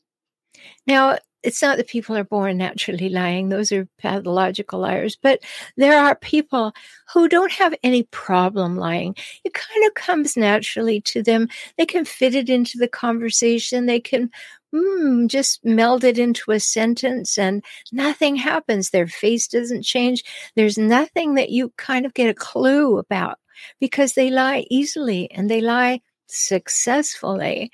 Now, 0.86 1.18
it's 1.42 1.62
not 1.62 1.78
that 1.78 1.88
people 1.88 2.18
are 2.18 2.24
born 2.24 2.58
naturally 2.58 3.10
lying, 3.10 3.50
those 3.50 3.72
are 3.72 3.88
pathological 3.98 4.80
liars, 4.80 5.18
but 5.22 5.40
there 5.78 5.98
are 5.98 6.16
people 6.16 6.74
who 7.14 7.30
don't 7.30 7.52
have 7.52 7.74
any 7.82 8.04
problem 8.04 8.76
lying. 8.76 9.16
It 9.46 9.54
kind 9.54 9.86
of 9.86 9.94
comes 9.94 10.36
naturally 10.36 11.00
to 11.02 11.24
them. 11.24 11.48
They 11.78 11.86
can 11.86 12.04
fit 12.04 12.36
it 12.36 12.50
into 12.50 12.78
the 12.78 12.90
conversation, 12.90 13.86
they 13.86 14.02
can 14.02 14.30
mm, 14.74 15.28
just 15.28 15.64
meld 15.64 16.04
it 16.04 16.18
into 16.18 16.52
a 16.52 16.60
sentence 16.60 17.38
and 17.38 17.64
nothing 17.92 18.36
happens. 18.36 18.90
Their 18.90 19.08
face 19.08 19.48
doesn't 19.48 19.84
change. 19.84 20.24
There's 20.56 20.78
nothing 20.78 21.36
that 21.36 21.50
you 21.50 21.74
kind 21.78 22.06
of 22.06 22.14
get 22.14 22.30
a 22.30 22.34
clue 22.34 22.98
about 22.98 23.38
because 23.80 24.14
they 24.14 24.30
lie 24.30 24.66
easily 24.70 25.30
and 25.32 25.50
they 25.50 25.62
lie 25.62 26.02
successfully. 26.28 27.72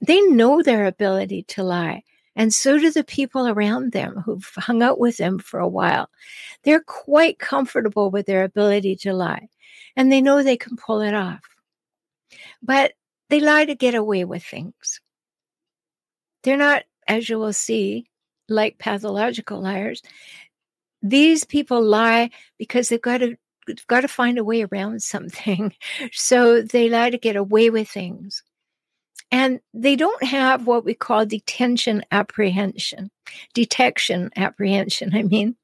They 0.00 0.20
know 0.22 0.62
their 0.62 0.86
ability 0.86 1.44
to 1.48 1.62
lie. 1.62 2.02
And 2.36 2.54
so 2.54 2.78
do 2.78 2.90
the 2.90 3.04
people 3.04 3.48
around 3.48 3.92
them 3.92 4.22
who've 4.24 4.50
hung 4.56 4.82
out 4.82 4.98
with 4.98 5.16
them 5.16 5.38
for 5.38 5.60
a 5.60 5.68
while. 5.68 6.08
They're 6.62 6.82
quite 6.82 7.38
comfortable 7.38 8.10
with 8.10 8.26
their 8.26 8.44
ability 8.44 8.96
to 8.96 9.12
lie 9.12 9.48
and 9.96 10.10
they 10.10 10.20
know 10.20 10.42
they 10.42 10.56
can 10.56 10.76
pull 10.76 11.00
it 11.02 11.14
off. 11.14 11.42
But 12.62 12.92
they 13.28 13.40
lie 13.40 13.64
to 13.64 13.74
get 13.74 13.94
away 13.94 14.24
with 14.24 14.44
things. 14.44 15.00
They're 16.42 16.56
not, 16.56 16.84
as 17.06 17.28
you 17.28 17.38
will 17.38 17.52
see, 17.52 18.06
like 18.48 18.78
pathological 18.78 19.60
liars. 19.60 20.02
These 21.02 21.44
people 21.44 21.82
lie 21.82 22.30
because 22.58 22.88
they've 22.88 23.00
got 23.00 23.18
to 23.18 23.36
they've 23.66 23.86
got 23.86 24.00
to 24.00 24.08
find 24.08 24.38
a 24.38 24.44
way 24.44 24.62
around 24.62 25.02
something. 25.02 25.74
So 26.12 26.62
they 26.62 26.88
lie 26.88 27.10
to 27.10 27.18
get 27.18 27.36
away 27.36 27.70
with 27.70 27.88
things. 27.88 28.42
And 29.32 29.60
they 29.72 29.94
don't 29.94 30.24
have 30.24 30.66
what 30.66 30.84
we 30.84 30.94
call 30.94 31.24
detention 31.24 32.02
apprehension, 32.10 33.10
detection 33.54 34.30
apprehension. 34.36 35.14
I 35.14 35.22
mean, 35.22 35.56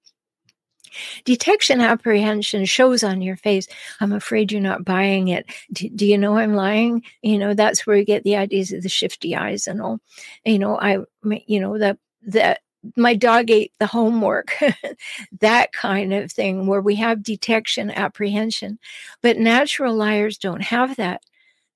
detection 1.24 1.80
apprehension 1.80 2.64
shows 2.64 3.02
on 3.02 3.22
your 3.22 3.36
face, 3.36 3.68
I'm 4.00 4.12
afraid 4.12 4.52
you're 4.52 4.60
not 4.60 4.84
buying 4.84 5.28
it. 5.28 5.46
Do, 5.72 5.88
do, 5.88 6.06
you 6.06 6.18
know 6.18 6.36
I'm 6.36 6.54
lying? 6.54 7.02
You 7.22 7.38
know, 7.38 7.54
that's 7.54 7.86
where 7.86 7.96
you 7.96 8.04
get 8.04 8.24
the 8.24 8.36
ideas 8.36 8.72
of 8.72 8.82
the 8.82 8.88
shifty 8.88 9.34
eyes 9.34 9.66
and 9.66 9.80
all. 9.80 10.00
You 10.44 10.58
know, 10.58 10.78
I, 10.78 10.98
you 11.46 11.60
know, 11.60 11.78
that, 11.78 11.98
that, 12.22 12.60
my 12.96 13.14
dog 13.14 13.50
ate 13.50 13.72
the 13.80 13.86
homework, 13.86 14.56
that 15.40 15.72
kind 15.72 16.12
of 16.12 16.30
thing, 16.30 16.66
where 16.66 16.80
we 16.80 16.94
have 16.96 17.22
detection 17.22 17.90
apprehension. 17.90 18.78
But 19.22 19.38
natural 19.38 19.94
liars 19.94 20.38
don't 20.38 20.62
have 20.62 20.96
that. 20.96 21.22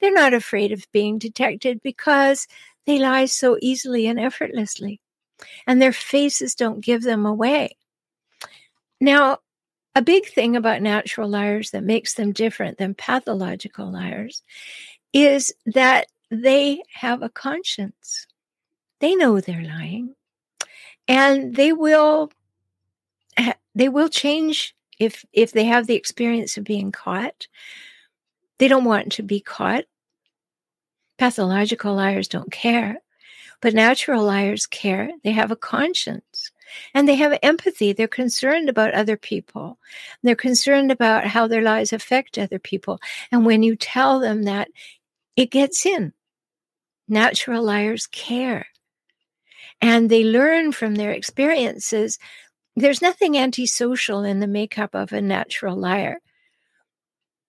They're 0.01 0.13
not 0.13 0.35
afraid 0.35 0.73
of 0.73 0.87
being 0.93 1.19
detected 1.19 1.83
because 1.83 2.47
they 2.87 2.99
lie 2.99 3.27
so 3.27 3.59
easily 3.61 4.07
and 4.07 4.19
effortlessly, 4.19 5.01
and 5.67 5.81
their 5.81 5.93
faces 5.93 6.55
don't 6.55 6.81
give 6.81 7.03
them 7.03 7.27
away. 7.27 7.77
Now, 9.01 9.39
a 9.95 10.03
big 10.03 10.27
thing 10.27 10.57
about 10.57 10.83
natural 10.83 11.29
liars 11.29 11.71
that 11.71 11.83
makes 11.83 12.15
them 12.15 12.33
different 12.33 12.79
than 12.79 12.95
pathological 12.95 13.91
liars 13.91 14.43
is 15.13 15.53
that 15.67 16.07
they 16.31 16.83
have 16.93 17.23
a 17.23 17.29
conscience. 17.29 18.27
They 19.01 19.17
know 19.17 19.41
they're 19.41 19.65
lying 19.65 20.15
and 21.09 21.57
they 21.57 21.73
will 21.73 22.31
they 23.75 23.89
will 23.89 24.09
change 24.09 24.77
if 24.99 25.25
if 25.33 25.53
they 25.53 25.65
have 25.65 25.87
the 25.87 25.97
experience 25.97 26.57
of 26.57 26.65
being 26.65 26.93
caught. 26.93 27.49
They 28.59 28.69
don't 28.69 28.85
want 28.85 29.13
to 29.13 29.23
be 29.23 29.41
caught. 29.41 29.85
Pathological 31.19 31.95
liars 31.95 32.29
don't 32.29 32.53
care, 32.53 32.99
but 33.61 33.75
natural 33.75 34.25
liars 34.25 34.67
care. 34.67 35.11
They 35.25 35.33
have 35.33 35.51
a 35.51 35.57
conscience 35.57 36.53
and 36.95 37.09
they 37.09 37.15
have 37.17 37.39
empathy. 37.43 37.93
They're 37.93 38.09
concerned 38.09 38.69
about 38.69 38.95
other 38.95 39.17
people. 39.17 39.79
They're 40.23 40.35
concerned 40.35 40.91
about 40.91 41.27
how 41.27 41.47
their 41.47 41.63
lives 41.63 41.93
affect 41.93 42.39
other 42.39 42.59
people. 42.59 43.01
And 43.33 43.45
when 43.45 43.63
you 43.63 43.77
tell 43.77 44.21
them 44.21 44.45
that, 44.45 44.69
it 45.37 45.51
gets 45.51 45.87
in. 45.87 46.13
Natural 47.09 47.63
liars 47.63 48.07
care. 48.07 48.67
And 49.81 50.11
they 50.11 50.25
learn 50.25 50.73
from 50.73 50.95
their 50.95 51.13
experiences. 51.13 52.19
There's 52.77 53.03
nothing 53.03 53.37
antisocial 53.37 54.25
in 54.25 54.41
the 54.41 54.47
makeup 54.47 54.95
of 54.95 55.13
a 55.13 55.21
natural 55.21 55.77
liar. 55.77 56.19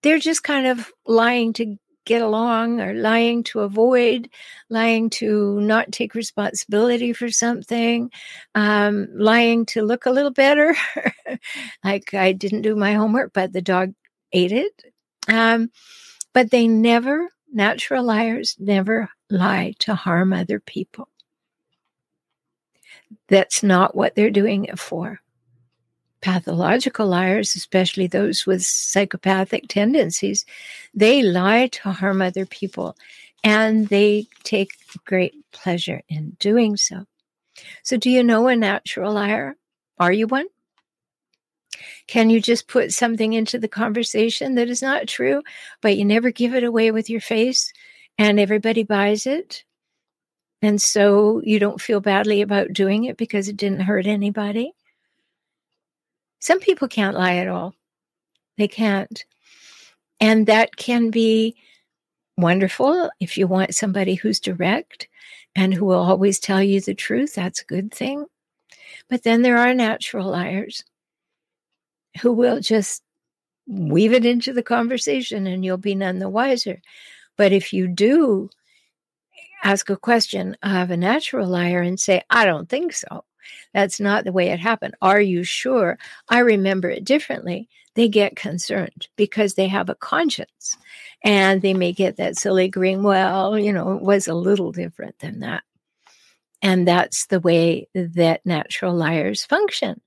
They're 0.01 0.19
just 0.19 0.43
kind 0.43 0.67
of 0.67 0.91
lying 1.05 1.53
to 1.53 1.77
get 2.05 2.21
along 2.21 2.81
or 2.81 2.93
lying 2.93 3.43
to 3.43 3.61
avoid, 3.61 4.29
lying 4.69 5.09
to 5.09 5.59
not 5.61 5.91
take 5.91 6.15
responsibility 6.15 7.13
for 7.13 7.29
something, 7.29 8.11
um, 8.55 9.07
lying 9.13 9.65
to 9.67 9.81
look 9.81 10.05
a 10.05 10.11
little 10.11 10.31
better, 10.31 10.75
like 11.83 12.13
I 12.13 12.31
didn't 12.31 12.63
do 12.63 12.75
my 12.75 12.93
homework, 12.93 13.33
but 13.33 13.53
the 13.53 13.61
dog 13.61 13.93
ate 14.33 14.51
it. 14.51 14.83
Um, 15.27 15.69
but 16.33 16.51
they 16.51 16.67
never, 16.67 17.29
natural 17.51 18.03
liars 18.03 18.55
never 18.59 19.09
lie 19.29 19.73
to 19.79 19.95
harm 19.95 20.33
other 20.33 20.59
people. 20.59 21.07
That's 23.27 23.63
not 23.63 23.95
what 23.95 24.15
they're 24.15 24.31
doing 24.31 24.65
it 24.65 24.79
for 24.79 25.19
pathological 26.21 27.07
liars, 27.07 27.55
especially 27.55 28.07
those 28.07 28.45
with 28.45 28.63
psychopathic 28.63 29.67
tendencies, 29.67 30.45
they 30.93 31.21
lie 31.21 31.67
to 31.67 31.91
harm 31.91 32.21
other 32.21 32.45
people 32.45 32.95
and 33.43 33.88
they 33.89 34.27
take 34.43 34.71
great 35.05 35.34
pleasure 35.51 36.01
in 36.07 36.31
doing 36.39 36.77
so. 36.77 37.05
So, 37.84 37.97
do 37.97 38.10
you 38.10 38.23
know 38.23 38.47
a 38.47 38.55
natural 38.55 39.13
liar? 39.13 39.55
Are 39.99 40.12
you 40.12 40.27
one? 40.27 40.47
Can 42.07 42.29
you 42.29 42.41
just 42.41 42.67
put 42.67 42.91
something 42.91 43.34
into 43.34 43.57
the 43.57 43.67
conversation 43.67 44.55
that 44.55 44.69
is 44.69 44.81
not 44.81 45.07
true, 45.07 45.41
but 45.81 45.97
you 45.97 46.05
never 46.05 46.31
give 46.31 46.53
it 46.53 46.63
away 46.63 46.91
with 46.91 47.10
your 47.10 47.21
face 47.21 47.71
and 48.17 48.39
everybody 48.39 48.84
buys 48.84 49.25
it? 49.25 49.63
And 50.62 50.81
so 50.81 51.41
you 51.43 51.60
don't 51.60 51.81
feel 51.81 52.01
badly 52.01 52.41
about 52.41 52.73
doing 52.73 53.05
it 53.05 53.17
because 53.17 53.47
it 53.47 53.57
didn't 53.57 53.81
hurt 53.81 54.05
anybody? 54.05 54.73
Some 56.41 56.60
people 56.60 56.88
can't 56.88 57.15
lie 57.15 57.36
at 57.36 57.47
all. 57.47 57.73
They 58.58 58.67
can't. 58.67 59.23
And 60.19 60.47
that 60.47 60.75
can 60.75 61.10
be 61.10 61.56
wonderful 62.38 63.10
if 63.19 63.38
you 63.38 63.47
want 63.47 63.75
somebody 63.75 64.15
who's 64.15 64.39
direct 64.39 65.08
and 65.56 65.73
who 65.73 65.86
will 65.86 65.99
always 65.99 66.39
tell 66.39 66.62
you 66.62 66.82
the 66.82 66.95
truth. 66.95 67.36
That's 67.36 67.62
a 67.62 67.65
good 67.65 67.93
thing. 67.93 68.25
But 69.10 69.23
then 69.23 69.43
there 69.43 69.58
are 69.58 69.73
natural 69.73 70.30
liars 70.30 70.84
who 72.21 72.34
will 72.34 72.60
just 72.60 73.04
weave 73.67 74.13
it 74.13 74.25
into 74.25 74.51
the 74.51 74.63
conversation 74.63 75.47
and 75.47 75.63
you'll 75.63 75.77
be 75.77 75.95
none 75.95 76.19
the 76.19 76.30
wiser. 76.30 76.82
But 77.38 77.51
if 77.51 77.71
you 77.71 77.88
do 77.88 78.49
ask 79.63 79.89
a 79.89 79.97
question 79.97 80.58
of 80.63 80.89
a 80.89 80.97
natural 80.97 81.47
liar 81.47 81.82
and 81.82 81.99
say, 81.99 82.23
I 82.30 82.45
don't 82.45 82.67
think 82.67 82.93
so, 82.93 83.23
that's 83.73 83.99
not 83.99 84.23
the 84.23 84.32
way 84.32 84.49
it 84.49 84.60
happened. 84.60 84.95
Are 85.01 85.21
you 85.21 85.43
sure? 85.43 85.97
I 86.30 86.39
remember 86.39 86.89
it 86.89 87.06
differently. 87.06 87.69
They 87.95 88.08
get 88.08 88.36
concerned 88.36 89.08
because 89.15 89.56
they 89.56 89.67
have 89.67 89.89
a 89.89 89.95
conscience 89.95 90.77
and 91.23 91.62
they 91.62 91.73
may 91.73 91.91
get 91.91 92.17
that 92.17 92.38
silly 92.38 92.67
green, 92.67 93.04
well, 93.04 93.58
you 93.58 93.73
know, 93.73 93.93
it 93.93 94.01
was 94.01 94.27
a 94.27 94.34
little 94.34 94.71
different 94.71 95.19
than 95.19 95.39
that. 95.41 95.63
And 96.62 96.88
that's 96.88 97.25
the 97.27 97.39
way 97.39 97.88
that 97.93 98.45
natural 98.45 98.95
liars 98.95 99.45
function. 99.45 100.01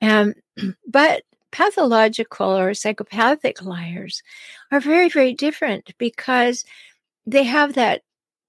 Um, 0.00 0.34
but 0.86 1.22
pathological 1.52 2.58
or 2.58 2.74
psychopathic 2.74 3.62
liars 3.62 4.22
are 4.72 4.80
very, 4.80 5.08
very 5.08 5.34
different 5.34 5.92
because 5.98 6.64
they 7.26 7.44
have 7.44 7.74
that 7.74 8.02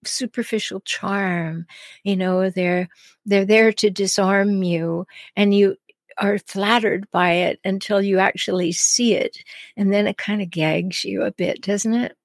superficial 0.08 0.80
charm 0.82 1.66
you 2.04 2.16
know 2.16 2.50
they're 2.50 2.90
they're 3.26 3.46
there 3.46 3.72
to 3.72 3.90
disarm 3.90 4.64
you 4.64 5.06
and 5.36 5.54
you 5.54 5.76
are 6.20 6.38
flattered 6.38 7.10
by 7.12 7.32
it 7.32 7.60
until 7.66 8.02
you 8.02 8.20
actually 8.20 8.72
see 8.72 9.16
it 9.16 9.38
and 9.76 9.92
then 9.92 10.06
it 10.06 10.18
kind 10.18 10.42
of 10.42 10.50
gags 10.50 11.04
you 11.04 11.24
a 11.24 11.32
bit 11.32 11.62
doesn't 11.62 11.96
it? 11.96 12.16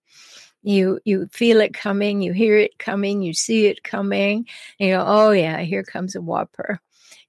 You 0.62 1.00
you 1.04 1.26
feel 1.28 1.60
it 1.60 1.72
coming 1.72 2.20
you 2.20 2.32
hear 2.32 2.58
it 2.58 2.78
coming 2.78 3.22
you 3.22 3.32
see 3.32 3.66
it 3.66 3.82
coming 3.82 4.46
you 4.78 4.88
go 4.88 5.04
oh 5.06 5.30
yeah 5.30 5.60
here 5.60 5.84
comes 5.84 6.14
a 6.14 6.20
whopper 6.20 6.80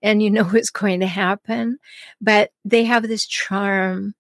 and 0.02 0.22
you 0.22 0.30
know 0.30 0.44
what's 0.46 0.72
going 0.72 1.00
to 1.00 1.08
happen 1.08 1.80
but 2.20 2.52
they 2.66 2.84
have 2.84 3.04
this 3.04 3.26
charm 3.26 4.16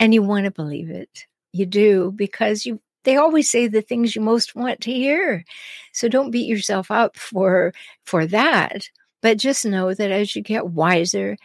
and 0.00 0.14
you 0.14 0.22
want 0.22 0.46
to 0.46 0.50
believe 0.50 0.90
it. 0.90 1.26
You 1.52 1.66
do 1.66 2.10
because 2.10 2.66
you 2.66 2.80
They 3.04 3.16
always 3.16 3.50
say 3.50 3.66
the 3.66 3.82
things 3.82 4.14
you 4.14 4.22
most 4.22 4.54
want 4.54 4.80
to 4.82 4.92
hear. 4.92 5.44
So 5.92 6.08
don't 6.08 6.30
beat 6.30 6.48
yourself 6.48 6.90
up 6.90 7.16
for 7.16 7.72
for 8.04 8.26
that, 8.26 8.88
but 9.22 9.38
just 9.38 9.64
know 9.64 9.94
that 9.94 10.10
as 10.10 10.36
you 10.36 10.42
get 10.42 10.68
wiser 10.68 11.36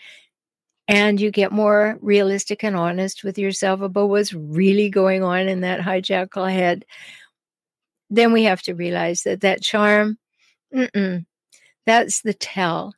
and 0.87 1.19
you 1.19 1.31
get 1.31 1.51
more 1.51 1.97
realistic 2.01 2.63
and 2.63 2.75
honest 2.75 3.23
with 3.23 3.37
yourself 3.37 3.81
about 3.81 4.09
what's 4.09 4.33
really 4.33 4.89
going 4.89 5.23
on 5.23 5.47
in 5.47 5.61
that 5.61 5.81
hijackal 5.81 6.51
head, 6.51 6.85
then 8.09 8.33
we 8.33 8.43
have 8.43 8.61
to 8.63 8.73
realize 8.73 9.23
that 9.23 9.41
that 9.41 9.61
charm, 9.61 10.17
that's 11.85 12.21
the 12.21 12.33
tell. 12.33 12.93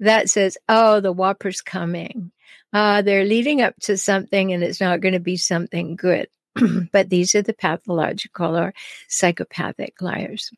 That 0.00 0.28
says, 0.28 0.58
oh, 0.68 1.00
the 1.00 1.12
whopper's 1.12 1.60
coming. 1.60 2.32
Uh, 2.72 3.02
they're 3.02 3.24
leading 3.24 3.62
up 3.62 3.74
to 3.82 3.96
something 3.96 4.52
and 4.52 4.62
it's 4.62 4.80
not 4.80 5.00
going 5.00 5.14
to 5.14 5.20
be 5.20 5.36
something 5.36 5.96
good. 5.96 6.28
but 6.92 7.10
these 7.10 7.34
are 7.34 7.42
the 7.42 7.54
pathological 7.54 8.56
or 8.56 8.74
psychopathic 9.08 10.00
liars. 10.00 10.50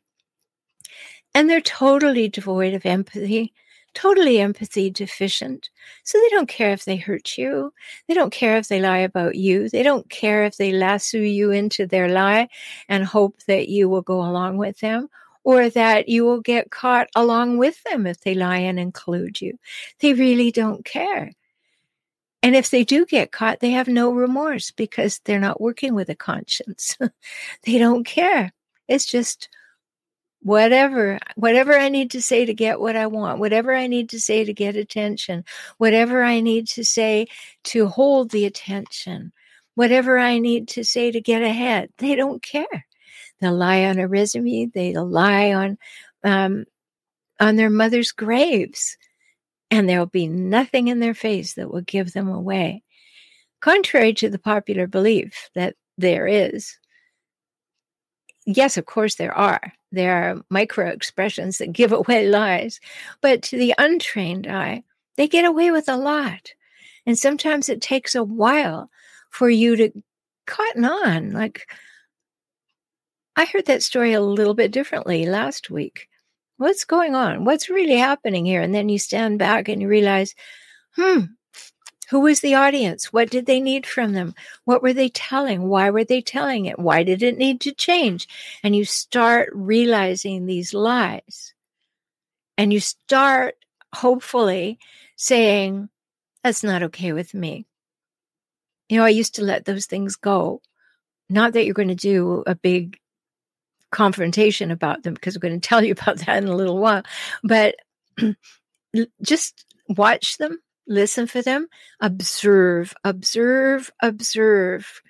And 1.33 1.49
they're 1.49 1.61
totally 1.61 2.29
devoid 2.29 2.73
of 2.73 2.85
empathy, 2.85 3.53
totally 3.93 4.39
empathy 4.39 4.89
deficient. 4.89 5.69
So 6.03 6.19
they 6.19 6.29
don't 6.29 6.49
care 6.49 6.71
if 6.71 6.85
they 6.85 6.97
hurt 6.97 7.37
you. 7.37 7.73
They 8.07 8.13
don't 8.13 8.31
care 8.31 8.57
if 8.57 8.67
they 8.67 8.79
lie 8.79 8.99
about 8.99 9.35
you. 9.35 9.69
They 9.69 9.83
don't 9.83 10.09
care 10.09 10.45
if 10.45 10.57
they 10.57 10.71
lasso 10.71 11.17
you 11.17 11.51
into 11.51 11.85
their 11.85 12.09
lie 12.09 12.49
and 12.89 13.03
hope 13.05 13.43
that 13.47 13.69
you 13.69 13.89
will 13.89 14.01
go 14.01 14.21
along 14.21 14.57
with 14.57 14.79
them 14.79 15.09
or 15.43 15.69
that 15.69 16.09
you 16.09 16.25
will 16.25 16.41
get 16.41 16.71
caught 16.71 17.07
along 17.15 17.57
with 17.57 17.81
them 17.83 18.05
if 18.05 18.19
they 18.21 18.33
lie 18.33 18.57
and 18.57 18.79
include 18.79 19.39
you. 19.39 19.57
They 19.99 20.13
really 20.13 20.51
don't 20.51 20.83
care. 20.83 21.31
And 22.43 22.55
if 22.55 22.69
they 22.69 22.83
do 22.83 23.05
get 23.05 23.31
caught, 23.31 23.59
they 23.59 23.71
have 23.71 23.87
no 23.87 24.11
remorse 24.11 24.71
because 24.71 25.19
they're 25.25 25.39
not 25.39 25.59
working 25.59 25.93
with 25.95 26.09
a 26.09 26.15
conscience. 26.15 26.97
they 27.63 27.77
don't 27.77 28.05
care. 28.05 28.53
It's 28.87 29.05
just 29.05 29.49
whatever 30.41 31.17
whatever 31.35 31.77
i 31.77 31.89
need 31.89 32.11
to 32.11 32.21
say 32.21 32.45
to 32.45 32.53
get 32.53 32.79
what 32.79 32.95
i 32.95 33.07
want 33.07 33.39
whatever 33.39 33.73
i 33.73 33.87
need 33.87 34.07
to 34.09 34.19
say 34.19 34.43
to 34.43 34.53
get 34.53 34.75
attention 34.75 35.43
whatever 35.77 36.23
i 36.23 36.39
need 36.39 36.67
to 36.67 36.85
say 36.85 37.25
to 37.63 37.87
hold 37.87 38.29
the 38.29 38.45
attention 38.45 39.31
whatever 39.75 40.19
i 40.19 40.37
need 40.37 40.67
to 40.67 40.83
say 40.83 41.11
to 41.11 41.19
get 41.19 41.41
ahead 41.41 41.89
they 41.97 42.15
don't 42.15 42.43
care 42.43 42.85
they'll 43.41 43.55
lie 43.55 43.83
on 43.85 43.97
a 43.97 44.07
resume 44.07 44.67
they'll 44.67 45.07
lie 45.07 45.53
on 45.53 45.77
um, 46.23 46.65
on 47.39 47.55
their 47.55 47.69
mother's 47.69 48.11
graves 48.11 48.95
and 49.69 49.87
there'll 49.87 50.05
be 50.05 50.27
nothing 50.27 50.87
in 50.87 50.99
their 50.99 51.13
face 51.13 51.53
that 51.53 51.71
will 51.71 51.81
give 51.81 52.13
them 52.13 52.27
away. 52.27 52.83
Contrary 53.59 54.13
to 54.13 54.29
the 54.29 54.39
popular 54.39 54.87
belief 54.87 55.49
that 55.55 55.75
there 55.97 56.27
is, 56.27 56.77
yes, 58.45 58.77
of 58.77 58.85
course, 58.85 59.15
there 59.15 59.37
are. 59.37 59.73
There 59.91 60.13
are 60.13 60.41
micro 60.49 60.87
expressions 60.87 61.57
that 61.57 61.73
give 61.73 61.91
away 61.91 62.27
lies, 62.29 62.79
but 63.21 63.41
to 63.43 63.57
the 63.57 63.73
untrained 63.77 64.47
eye, 64.47 64.83
they 65.17 65.27
get 65.27 65.45
away 65.45 65.71
with 65.71 65.89
a 65.89 65.97
lot. 65.97 66.53
And 67.05 67.17
sometimes 67.17 67.69
it 67.69 67.81
takes 67.81 68.15
a 68.15 68.23
while 68.23 68.89
for 69.29 69.49
you 69.49 69.75
to 69.75 69.91
cotton 70.45 70.85
on. 70.85 71.31
Like, 71.31 71.69
I 73.35 73.45
heard 73.45 73.65
that 73.67 73.83
story 73.83 74.13
a 74.13 74.21
little 74.21 74.53
bit 74.53 74.71
differently 74.71 75.25
last 75.25 75.69
week 75.69 76.07
what's 76.57 76.85
going 76.85 77.15
on? 77.15 77.45
What's 77.45 77.69
really 77.69 77.97
happening 77.97 78.45
here? 78.45 78.61
And 78.61 78.73
then 78.73 78.89
you 78.89 78.99
stand 78.99 79.39
back 79.39 79.69
and 79.69 79.81
you 79.81 79.87
realize, 79.87 80.35
hmm, 80.95 81.21
who 82.09 82.21
was 82.21 82.39
the 82.39 82.55
audience? 82.55 83.11
What 83.11 83.29
did 83.29 83.45
they 83.45 83.59
need 83.59 83.85
from 83.85 84.13
them? 84.13 84.33
What 84.65 84.81
were 84.81 84.93
they 84.93 85.09
telling? 85.09 85.67
Why 85.67 85.89
were 85.89 86.05
they 86.05 86.21
telling 86.21 86.65
it? 86.65 86.79
Why 86.79 87.03
did 87.03 87.21
it 87.21 87.37
need 87.37 87.61
to 87.61 87.73
change? 87.73 88.27
And 88.63 88.75
you 88.75 88.85
start 88.85 89.49
realizing 89.53 90.45
these 90.45 90.73
lies. 90.73 91.53
And 92.57 92.71
you 92.71 92.79
start 92.79 93.55
hopefully 93.93 94.79
saying, 95.15 95.89
that's 96.43 96.63
not 96.63 96.83
okay 96.83 97.11
with 97.11 97.33
me. 97.33 97.65
You 98.89 98.97
know, 98.97 99.05
I 99.05 99.09
used 99.09 99.35
to 99.35 99.43
let 99.43 99.65
those 99.65 99.85
things 99.85 100.15
go. 100.15 100.61
Not 101.29 101.53
that 101.53 101.65
you're 101.65 101.73
going 101.73 101.89
to 101.89 101.95
do 101.95 102.43
a 102.47 102.55
big 102.55 102.99
confrontation 103.97 104.69
about 104.69 105.01
them 105.01 105.15
because 105.15 105.35
we're 105.35 105.49
going 105.49 105.59
to 105.59 105.67
tell 105.67 105.83
you 105.83 105.91
about 105.91 106.19
that 106.19 106.43
in 106.43 106.47
a 106.47 106.55
little 106.55 106.77
while. 106.77 107.01
But 107.43 107.77
just 109.23 109.65
watch 109.89 110.37
them, 110.37 110.59
listen 110.87 111.25
for 111.25 111.41
them, 111.41 111.67
observe, 111.99 112.93
observe, 113.03 113.91
observe. 113.99 115.01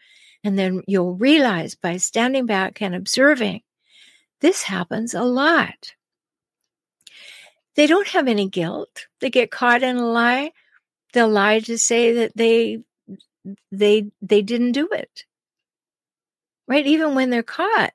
And 0.41 0.57
then 0.57 0.83
you'll 0.87 1.15
realize 1.15 1.75
by 1.75 1.97
standing 1.97 2.45
back 2.45 2.81
and 2.81 2.95
observing, 2.95 3.61
this 4.39 4.63
happens 4.63 5.13
a 5.13 5.23
lot. 5.23 5.93
They 7.75 7.87
don't 7.87 8.07
have 8.07 8.29
any 8.29 8.47
guilt. 8.47 9.07
They 9.19 9.29
get 9.29 9.51
caught 9.51 9.83
in 9.83 9.97
a 9.97 10.07
lie. 10.07 10.51
They'll 11.11 11.27
lie 11.27 11.59
to 11.59 11.77
say 11.77 12.13
that 12.13 12.31
they 12.35 12.83
they 13.69 14.09
they 14.21 14.41
didn't 14.41 14.71
do 14.71 14.87
it. 14.93 15.25
Right? 16.69 16.87
Even 16.87 17.15
when 17.15 17.29
they're 17.29 17.43
caught, 17.43 17.91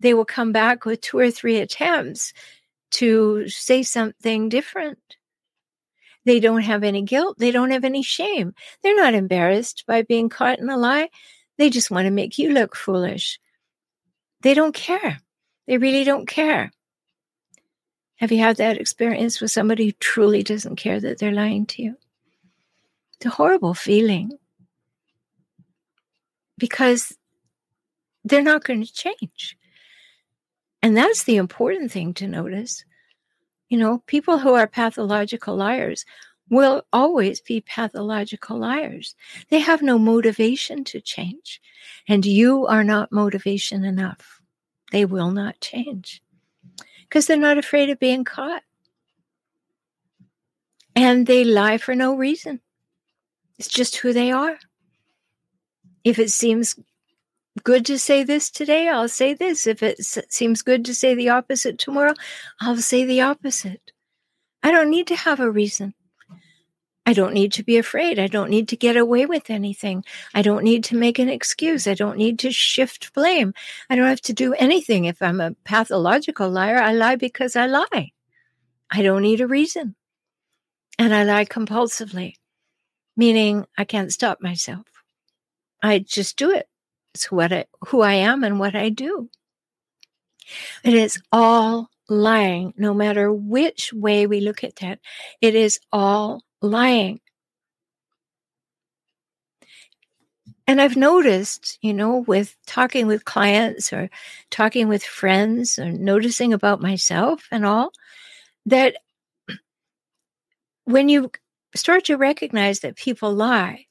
they 0.00 0.14
will 0.14 0.24
come 0.24 0.52
back 0.52 0.84
with 0.84 1.00
two 1.00 1.18
or 1.18 1.30
three 1.30 1.58
attempts 1.58 2.32
to 2.92 3.48
say 3.48 3.82
something 3.82 4.48
different. 4.48 4.98
They 6.24 6.40
don't 6.40 6.62
have 6.62 6.82
any 6.82 7.02
guilt. 7.02 7.38
They 7.38 7.50
don't 7.50 7.70
have 7.70 7.84
any 7.84 8.02
shame. 8.02 8.54
They're 8.82 8.96
not 8.96 9.14
embarrassed 9.14 9.84
by 9.86 10.02
being 10.02 10.28
caught 10.28 10.58
in 10.58 10.68
a 10.68 10.76
lie. 10.76 11.08
They 11.56 11.70
just 11.70 11.90
want 11.90 12.06
to 12.06 12.10
make 12.10 12.38
you 12.38 12.52
look 12.52 12.74
foolish. 12.74 13.38
They 14.42 14.54
don't 14.54 14.74
care. 14.74 15.20
They 15.66 15.78
really 15.78 16.04
don't 16.04 16.26
care. 16.26 16.72
Have 18.16 18.32
you 18.32 18.38
had 18.38 18.56
that 18.56 18.78
experience 18.78 19.40
with 19.40 19.50
somebody 19.50 19.86
who 19.86 19.92
truly 19.92 20.42
doesn't 20.42 20.76
care 20.76 21.00
that 21.00 21.18
they're 21.18 21.32
lying 21.32 21.66
to 21.66 21.82
you? 21.82 21.96
It's 23.16 23.26
a 23.26 23.30
horrible 23.30 23.74
feeling 23.74 24.32
because 26.58 27.16
they're 28.24 28.42
not 28.42 28.64
going 28.64 28.84
to 28.84 28.92
change. 28.92 29.55
And 30.86 30.96
that's 30.96 31.24
the 31.24 31.34
important 31.34 31.90
thing 31.90 32.14
to 32.14 32.28
notice. 32.28 32.84
You 33.68 33.76
know, 33.76 34.04
people 34.06 34.38
who 34.38 34.54
are 34.54 34.68
pathological 34.68 35.56
liars 35.56 36.04
will 36.48 36.86
always 36.92 37.40
be 37.40 37.60
pathological 37.60 38.56
liars. 38.56 39.16
They 39.48 39.58
have 39.58 39.82
no 39.82 39.98
motivation 39.98 40.84
to 40.84 41.00
change. 41.00 41.60
And 42.06 42.24
you 42.24 42.68
are 42.68 42.84
not 42.84 43.10
motivation 43.10 43.82
enough. 43.84 44.40
They 44.92 45.04
will 45.04 45.32
not 45.32 45.60
change 45.60 46.22
because 47.00 47.26
they're 47.26 47.36
not 47.36 47.58
afraid 47.58 47.90
of 47.90 47.98
being 47.98 48.22
caught. 48.22 48.62
And 50.94 51.26
they 51.26 51.42
lie 51.42 51.78
for 51.78 51.96
no 51.96 52.14
reason. 52.14 52.60
It's 53.58 53.66
just 53.66 53.96
who 53.96 54.12
they 54.12 54.30
are. 54.30 54.56
If 56.04 56.20
it 56.20 56.30
seems 56.30 56.78
good 57.64 57.86
to 57.86 57.98
say 57.98 58.22
this 58.22 58.50
today, 58.50 58.88
I'll 58.88 59.08
say 59.08 59.34
this. 59.34 59.66
If 59.66 59.82
it 59.82 60.02
seems 60.02 60.62
good 60.62 60.84
to 60.86 60.94
say 60.94 61.14
the 61.14 61.30
opposite 61.30 61.78
tomorrow, 61.78 62.14
I'll 62.60 62.76
say 62.76 63.04
the 63.04 63.20
opposite. 63.20 63.92
I 64.62 64.72
don't 64.72 64.90
need 64.90 65.06
to 65.08 65.16
have 65.16 65.40
a 65.40 65.50
reason. 65.50 65.94
I 67.08 67.12
don't 67.12 67.34
need 67.34 67.52
to 67.52 67.62
be 67.62 67.76
afraid. 67.76 68.18
I 68.18 68.26
don't 68.26 68.50
need 68.50 68.66
to 68.68 68.76
get 68.76 68.96
away 68.96 69.26
with 69.26 69.48
anything. 69.48 70.04
I 70.34 70.42
don't 70.42 70.64
need 70.64 70.82
to 70.84 70.96
make 70.96 71.20
an 71.20 71.28
excuse. 71.28 71.86
I 71.86 71.94
don't 71.94 72.18
need 72.18 72.40
to 72.40 72.50
shift 72.50 73.14
blame. 73.14 73.54
I 73.88 73.94
don't 73.94 74.08
have 74.08 74.20
to 74.22 74.32
do 74.32 74.54
anything. 74.54 75.04
If 75.04 75.22
I'm 75.22 75.40
a 75.40 75.54
pathological 75.64 76.50
liar, 76.50 76.78
I 76.78 76.92
lie 76.92 77.14
because 77.14 77.54
I 77.54 77.66
lie. 77.66 78.10
I 78.90 79.02
don't 79.02 79.22
need 79.22 79.40
a 79.40 79.46
reason. 79.46 79.94
And 80.98 81.14
I 81.14 81.22
lie 81.22 81.44
compulsively, 81.44 82.34
meaning 83.16 83.66
I 83.78 83.84
can't 83.84 84.12
stop 84.12 84.40
myself. 84.40 84.86
I 85.82 86.00
just 86.00 86.36
do 86.36 86.50
it. 86.50 86.68
It's 87.16 87.32
what 87.32 87.50
I, 87.50 87.64
who 87.86 88.02
I 88.02 88.12
am 88.12 88.44
and 88.44 88.60
what 88.60 88.76
I 88.76 88.90
do. 88.90 89.30
It 90.84 90.92
is 90.92 91.18
all 91.32 91.88
lying, 92.10 92.74
no 92.76 92.92
matter 92.92 93.32
which 93.32 93.90
way 93.90 94.26
we 94.26 94.40
look 94.40 94.62
at 94.62 94.76
that. 94.76 94.98
It 95.40 95.54
is 95.54 95.80
all 95.90 96.42
lying. 96.60 97.20
And 100.66 100.78
I've 100.78 100.98
noticed, 100.98 101.78
you 101.80 101.94
know, 101.94 102.18
with 102.18 102.54
talking 102.66 103.06
with 103.06 103.24
clients 103.24 103.94
or 103.94 104.10
talking 104.50 104.86
with 104.86 105.02
friends 105.02 105.78
or 105.78 105.90
noticing 105.90 106.52
about 106.52 106.82
myself 106.82 107.48
and 107.50 107.64
all, 107.64 107.92
that 108.66 108.96
when 110.84 111.08
you 111.08 111.30
start 111.74 112.04
to 112.04 112.16
recognize 112.18 112.80
that 112.80 112.96
people 112.96 113.32
lie, 113.32 113.85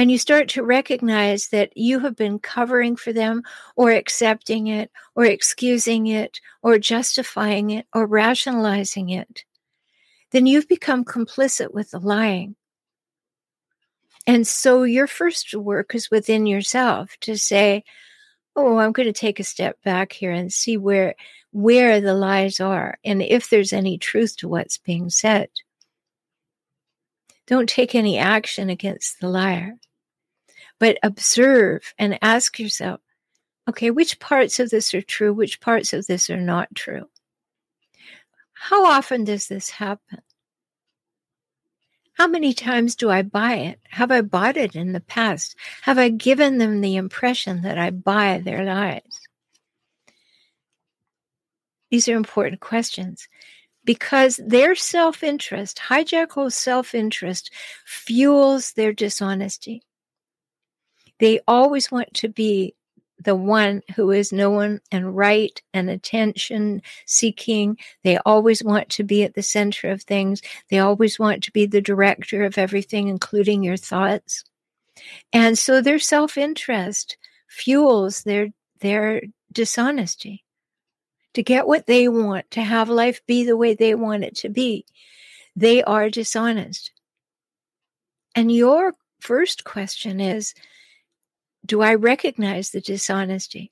and 0.00 0.10
you 0.10 0.16
start 0.16 0.48
to 0.48 0.62
recognize 0.62 1.48
that 1.48 1.76
you 1.76 1.98
have 1.98 2.16
been 2.16 2.38
covering 2.38 2.96
for 2.96 3.12
them 3.12 3.42
or 3.76 3.90
accepting 3.90 4.66
it 4.66 4.90
or 5.14 5.26
excusing 5.26 6.06
it 6.06 6.40
or 6.62 6.78
justifying 6.78 7.68
it 7.68 7.86
or 7.94 8.06
rationalizing 8.06 9.10
it, 9.10 9.44
then 10.30 10.46
you've 10.46 10.68
become 10.68 11.04
complicit 11.04 11.74
with 11.74 11.90
the 11.90 11.98
lying. 11.98 12.56
And 14.26 14.46
so 14.46 14.84
your 14.84 15.06
first 15.06 15.54
work 15.54 15.94
is 15.94 16.10
within 16.10 16.46
yourself 16.46 17.14
to 17.20 17.36
say, 17.36 17.84
oh, 18.56 18.78
I'm 18.78 18.92
going 18.92 19.04
to 19.06 19.12
take 19.12 19.38
a 19.38 19.44
step 19.44 19.82
back 19.84 20.14
here 20.14 20.32
and 20.32 20.50
see 20.50 20.78
where 20.78 21.14
where 21.52 22.00
the 22.00 22.14
lies 22.14 22.58
are 22.58 22.96
and 23.04 23.20
if 23.20 23.50
there's 23.50 23.74
any 23.74 23.98
truth 23.98 24.38
to 24.38 24.48
what's 24.48 24.78
being 24.78 25.10
said. 25.10 25.50
Don't 27.46 27.68
take 27.68 27.94
any 27.94 28.16
action 28.16 28.70
against 28.70 29.20
the 29.20 29.28
liar, 29.28 29.74
but 30.80 30.98
observe 31.04 31.94
and 31.98 32.18
ask 32.22 32.58
yourself, 32.58 33.00
okay, 33.68 33.90
which 33.92 34.18
parts 34.18 34.58
of 34.58 34.70
this 34.70 34.92
are 34.94 35.02
true? 35.02 35.32
Which 35.32 35.60
parts 35.60 35.92
of 35.92 36.06
this 36.06 36.28
are 36.30 36.40
not 36.40 36.74
true? 36.74 37.08
How 38.54 38.86
often 38.86 39.24
does 39.24 39.46
this 39.46 39.70
happen? 39.70 40.22
How 42.14 42.26
many 42.26 42.52
times 42.52 42.96
do 42.96 43.08
I 43.10 43.22
buy 43.22 43.54
it? 43.54 43.80
Have 43.88 44.10
I 44.10 44.20
bought 44.20 44.56
it 44.56 44.74
in 44.74 44.92
the 44.92 45.00
past? 45.00 45.56
Have 45.82 45.98
I 45.98 46.08
given 46.08 46.58
them 46.58 46.80
the 46.80 46.96
impression 46.96 47.62
that 47.62 47.78
I 47.78 47.90
buy 47.90 48.42
their 48.44 48.64
lies? 48.64 49.20
These 51.90 52.08
are 52.08 52.16
important 52.16 52.60
questions 52.60 53.26
because 53.84 54.38
their 54.44 54.74
self 54.74 55.22
interest, 55.22 55.78
hijackal 55.88 56.52
self 56.52 56.94
interest, 56.94 57.50
fuels 57.86 58.72
their 58.72 58.92
dishonesty. 58.92 59.82
They 61.20 61.40
always 61.46 61.90
want 61.90 62.12
to 62.14 62.28
be 62.28 62.74
the 63.22 63.36
one 63.36 63.82
who 63.94 64.10
is 64.10 64.32
known 64.32 64.80
and 64.90 65.14
right 65.14 65.60
and 65.74 65.90
attention 65.90 66.82
seeking. 67.06 67.76
They 68.02 68.16
always 68.18 68.64
want 68.64 68.88
to 68.90 69.04
be 69.04 69.22
at 69.22 69.34
the 69.34 69.42
center 69.42 69.90
of 69.90 70.02
things. 70.02 70.40
They 70.70 70.78
always 70.78 71.18
want 71.18 71.44
to 71.44 71.52
be 71.52 71.66
the 71.66 71.82
director 71.82 72.44
of 72.44 72.56
everything, 72.56 73.08
including 73.08 73.62
your 73.62 73.76
thoughts. 73.76 74.44
And 75.32 75.58
so 75.58 75.80
their 75.80 75.98
self 75.98 76.38
interest 76.38 77.18
fuels 77.46 78.22
their, 78.22 78.48
their 78.80 79.22
dishonesty 79.52 80.44
to 81.34 81.42
get 81.42 81.66
what 81.66 81.86
they 81.86 82.08
want, 82.08 82.50
to 82.52 82.62
have 82.62 82.88
life 82.88 83.20
be 83.26 83.44
the 83.44 83.56
way 83.56 83.74
they 83.74 83.94
want 83.94 84.24
it 84.24 84.36
to 84.36 84.48
be. 84.48 84.86
They 85.54 85.82
are 85.82 86.08
dishonest. 86.08 86.92
And 88.34 88.50
your 88.50 88.94
first 89.20 89.64
question 89.64 90.20
is 90.20 90.54
do 91.70 91.82
I 91.82 91.94
recognize 91.94 92.70
the 92.70 92.80
dishonesty? 92.80 93.70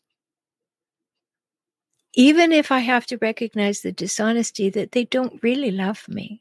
Even 2.14 2.52
if 2.52 2.70
I 2.70 2.78
have 2.78 3.06
to 3.06 3.18
recognize 3.18 3.80
the 3.80 3.90
dishonesty 3.90 4.70
that 4.70 4.92
they 4.92 5.04
don't 5.04 5.42
really 5.42 5.72
love 5.72 6.08
me. 6.08 6.40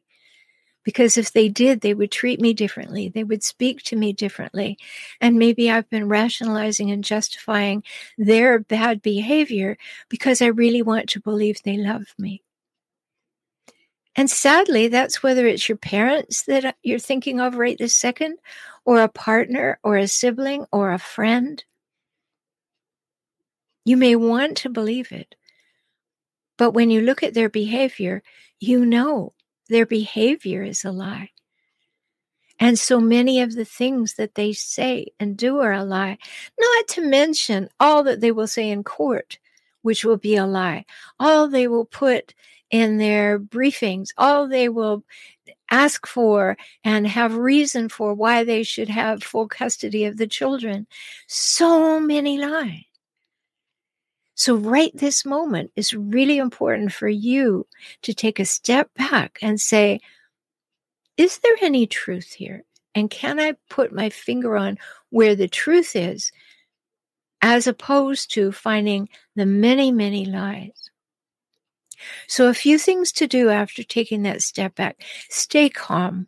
Because 0.84 1.18
if 1.18 1.34
they 1.34 1.50
did, 1.50 1.82
they 1.82 1.96
would 1.96 2.12
treat 2.12 2.40
me 2.40 2.54
differently. 2.54 3.10
They 3.10 3.24
would 3.24 3.44
speak 3.44 3.82
to 3.86 3.96
me 3.96 4.14
differently. 4.14 4.78
And 5.20 5.40
maybe 5.40 5.72
I've 5.72 5.90
been 5.90 6.08
rationalizing 6.08 6.92
and 6.92 7.04
justifying 7.04 7.82
their 8.20 8.60
bad 8.60 9.02
behavior 9.02 9.80
because 10.10 10.44
I 10.44 10.48
really 10.48 10.84
want 10.84 11.10
to 11.10 11.20
believe 11.20 11.64
they 11.64 11.78
love 11.78 12.14
me. 12.20 12.44
And 14.18 14.32
sadly, 14.32 14.88
that's 14.88 15.22
whether 15.22 15.46
it's 15.46 15.70
your 15.70 15.78
parents 15.78 16.42
that 16.44 16.66
uh, 16.66 16.72
you're 16.82 16.98
thinking 16.98 17.40
of 17.40 17.56
right 17.56 17.78
this 17.78 17.96
second, 17.96 18.40
or 18.84 19.00
a 19.00 19.08
partner, 19.08 19.80
or 19.84 19.96
a 19.96 20.08
sibling, 20.08 20.66
or 20.72 20.92
a 20.92 20.98
friend. 20.98 21.64
You 23.86 23.96
may 23.96 24.16
want 24.16 24.58
to 24.58 24.70
believe 24.70 25.12
it, 25.12 25.36
but 26.58 26.72
when 26.72 26.90
you 26.90 27.02
look 27.02 27.22
at 27.22 27.36
their 27.36 27.48
behavior, 27.48 28.24
you 28.60 28.86
know 28.86 29.34
their 29.70 29.86
behavior 29.86 30.64
is 30.64 30.84
a 30.84 30.92
lie. 30.92 31.30
And 32.60 32.80
so 32.80 33.00
many 33.00 33.40
of 33.42 33.54
the 33.54 33.66
things 33.66 34.16
that 34.16 34.34
they 34.34 34.52
say 34.52 35.10
and 35.20 35.38
do 35.38 35.60
are 35.60 35.74
a 35.74 35.84
lie, 35.84 36.18
not 36.60 36.88
to 36.90 37.02
mention 37.02 37.70
all 37.80 38.04
that 38.04 38.20
they 38.20 38.32
will 38.32 38.48
say 38.48 38.72
in 38.72 38.84
court, 38.84 39.38
which 39.84 40.04
will 40.04 40.18
be 40.18 40.36
a 40.36 40.48
lie, 40.48 40.86
all 41.20 41.48
they 41.48 41.68
will 41.68 41.86
put 41.86 42.34
in 42.72 42.98
their 42.98 43.40
briefings, 43.40 44.10
all 44.18 44.48
they 44.48 44.70
will 44.70 45.04
ask 45.70 46.08
for 46.08 46.58
and 46.84 47.08
have 47.08 47.36
reason 47.36 47.90
for 47.90 48.14
why 48.14 48.44
they 48.44 48.64
should 48.64 48.90
have 48.90 49.24
full 49.24 49.48
custody 49.48 50.06
of 50.06 50.18
the 50.18 50.28
children. 50.28 50.88
So 51.28 52.00
many 52.00 52.38
lies. 52.38 52.84
So, 54.36 54.56
right 54.56 54.92
this 54.94 55.26
moment 55.26 55.72
is 55.76 55.96
really 55.96 56.38
important 56.38 56.94
for 56.94 57.10
you 57.10 57.66
to 58.04 58.14
take 58.14 58.40
a 58.40 58.46
step 58.46 58.92
back 58.96 59.40
and 59.42 59.60
say, 59.60 60.00
Is 61.18 61.40
there 61.40 61.56
any 61.62 61.88
truth 61.88 62.34
here? 62.34 62.64
And 62.94 63.10
can 63.10 63.40
I 63.40 63.54
put 63.70 63.92
my 63.92 64.10
finger 64.12 64.56
on 64.56 64.78
where 65.10 65.36
the 65.36 65.48
truth 65.48 65.96
is, 65.96 66.32
as 67.42 67.66
opposed 67.66 68.32
to 68.34 68.52
finding 68.52 69.10
the 69.36 69.46
many, 69.48 69.92
many 69.92 70.26
lies? 70.26 70.87
So, 72.28 72.48
a 72.48 72.54
few 72.54 72.78
things 72.78 73.12
to 73.14 73.28
do 73.28 73.50
after 73.50 73.84
taking 73.84 74.24
that 74.24 74.42
step 74.42 74.76
back 74.76 75.04
stay 75.30 75.70
calm. 75.70 76.28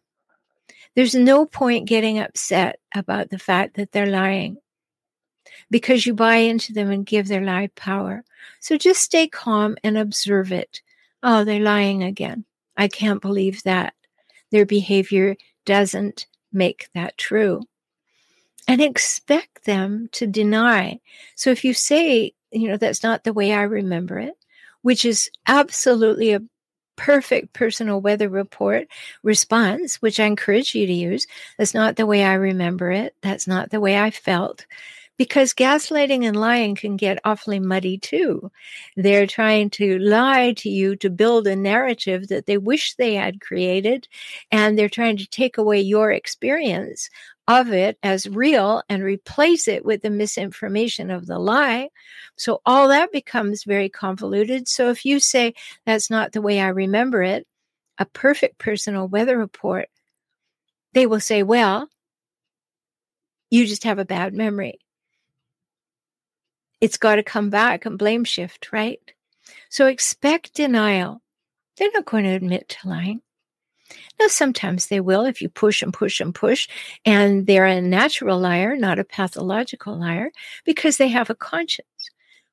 There's 0.96 1.16
no 1.16 1.46
point 1.46 1.88
getting 1.88 2.20
upset 2.20 2.80
about 2.94 3.30
the 3.30 3.40
fact 3.40 3.76
that 3.76 3.92
they're 3.92 4.06
lying 4.06 4.58
because 5.70 6.06
you 6.06 6.14
buy 6.14 6.38
into 6.38 6.74
them 6.74 6.90
and 6.92 7.06
give 7.06 7.28
their 7.28 7.44
lie 7.44 7.70
power. 7.76 8.24
So 8.60 8.78
just 8.78 9.02
stay 9.02 9.28
calm 9.28 9.78
and 9.84 9.98
observe 9.98 10.52
it. 10.52 10.82
Oh, 11.22 11.44
they're 11.44 11.60
lying 11.60 12.04
again. 12.04 12.46
I 12.78 12.88
can't 12.88 13.22
believe 13.22 13.64
that. 13.64 13.94
Their 14.52 14.66
behavior 14.66 15.36
doesn't 15.66 16.26
make 16.52 16.90
that 16.96 17.18
true. 17.18 17.62
And 18.68 18.82
expect 18.82 19.66
them 19.66 20.10
to 20.14 20.28
deny. 20.28 21.00
So 21.36 21.50
if 21.52 21.64
you 21.64 21.74
say, 21.74 22.34
you 22.52 22.68
know, 22.68 22.78
that's 22.78 23.04
not 23.04 23.24
the 23.24 23.34
way 23.34 23.54
I 23.54 23.64
remember 23.64 24.20
it, 24.20 24.38
which 24.82 25.06
is 25.06 25.30
absolutely 25.48 26.34
a 26.34 26.42
perfect 26.96 27.54
personal 27.54 28.02
weather 28.02 28.28
report 28.28 28.88
response, 29.24 29.96
which 30.02 30.20
I 30.20 30.26
encourage 30.26 30.76
you 30.76 30.86
to 30.86 30.94
use. 30.94 31.28
That's 31.58 31.74
not 31.74 31.96
the 31.96 32.06
way 32.06 32.24
I 32.24 32.34
remember 32.34 32.92
it. 32.92 33.16
That's 33.22 33.48
not 33.48 33.70
the 33.70 33.80
way 33.80 33.98
I 33.98 34.12
felt. 34.12 34.66
Because 35.20 35.54
gaslighting 35.54 36.26
and 36.26 36.36
lying 36.36 36.76
can 36.76 36.96
get 36.96 37.20
awfully 37.26 37.60
muddy 37.60 37.98
too. 37.98 38.50
They're 38.96 39.28
trying 39.28 39.70
to 39.72 40.00
lie 40.00 40.54
to 40.54 40.70
you 40.70 40.96
to 40.96 41.10
build 41.10 41.46
a 41.46 41.58
narrative 41.58 42.30
that 42.30 42.46
they 42.46 42.58
wish 42.58 42.96
they 42.96 43.16
had 43.16 43.42
created, 43.42 44.08
and 44.50 44.80
they're 44.80 44.88
trying 44.88 45.18
to 45.18 45.28
take 45.28 45.58
away 45.58 45.82
your 45.82 46.10
experience 46.10 47.10
of 47.50 47.74
it 47.74 47.98
as 48.02 48.30
real 48.30 48.82
and 48.88 49.04
replace 49.04 49.68
it 49.68 49.84
with 49.84 50.04
the 50.04 50.10
misinformation 50.10 51.12
of 51.12 51.28
the 51.28 51.38
lie. 51.38 51.90
So 52.38 52.62
all 52.66 52.88
that 52.88 53.12
becomes 53.12 53.66
very 53.66 53.90
convoluted. 53.90 54.70
So 54.70 54.90
if 54.90 55.04
you 55.06 55.20
say, 55.20 55.54
that's 55.86 56.10
not 56.10 56.32
the 56.32 56.42
way 56.42 56.62
I 56.62 56.70
remember 56.70 57.24
it, 57.24 57.46
a 57.98 58.06
perfect 58.06 58.58
personal 58.58 59.08
weather 59.08 59.38
report, 59.38 59.90
they 60.94 61.06
will 61.06 61.20
say, 61.20 61.44
well, 61.44 61.90
you 63.50 63.68
just 63.68 63.84
have 63.84 64.00
a 64.00 64.06
bad 64.06 64.34
memory. 64.34 64.80
It's 66.82 66.98
got 66.98 67.16
to 67.16 67.24
come 67.24 67.50
back 67.50 67.86
and 67.86 67.98
blame 67.98 68.24
shift, 68.24 68.72
right? 68.72 69.00
So 69.70 69.88
expect 69.88 70.54
denial. 70.54 71.22
They're 71.78 71.92
not 71.94 72.06
going 72.06 72.24
to 72.24 72.32
admit 72.32 72.70
to 72.70 72.90
lying. 72.90 73.22
Now, 74.20 74.28
sometimes 74.28 74.88
they 74.88 75.00
will 75.00 75.26
if 75.26 75.42
you 75.42 75.50
push 75.50 75.82
and 75.82 75.94
push 75.94 76.20
and 76.20 76.36
push, 76.36 76.68
and 77.06 77.48
they're 77.48 77.66
a 77.66 77.82
natural 77.82 78.40
liar, 78.40 78.76
not 78.76 79.00
a 79.00 79.04
pathological 79.04 79.98
liar, 79.98 80.32
because 80.66 80.98
they 80.98 81.08
have 81.08 81.30
a 81.30 81.36
conscience. 81.36 81.88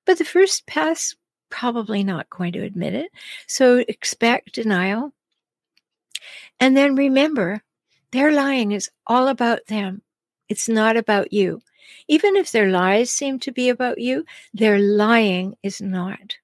But 0.07 0.19
the 0.19 0.25
first 0.25 0.67
pass, 0.67 1.15
probably 1.51 2.05
not 2.05 2.31
going 2.31 2.53
to 2.53 2.63
admit 2.63 2.95
it. 2.95 3.11
So 3.47 3.85
expect 3.89 4.55
denial. 4.55 5.13
And 6.59 6.77
then 6.77 6.95
remember, 6.95 7.63
their 8.13 8.33
lying 8.33 8.73
is 8.73 8.91
all 9.07 9.29
about 9.29 9.67
them. 9.67 10.03
It's 10.49 10.69
not 10.69 10.97
about 10.97 11.33
you. 11.33 11.61
Even 12.09 12.37
if 12.37 12.53
their 12.53 12.71
lies 12.71 13.11
seem 13.11 13.39
to 13.41 13.53
be 13.53 13.69
about 13.69 13.99
you, 13.99 14.25
their 14.53 14.79
lying 14.79 15.57
is 15.63 15.81
not. 15.81 16.37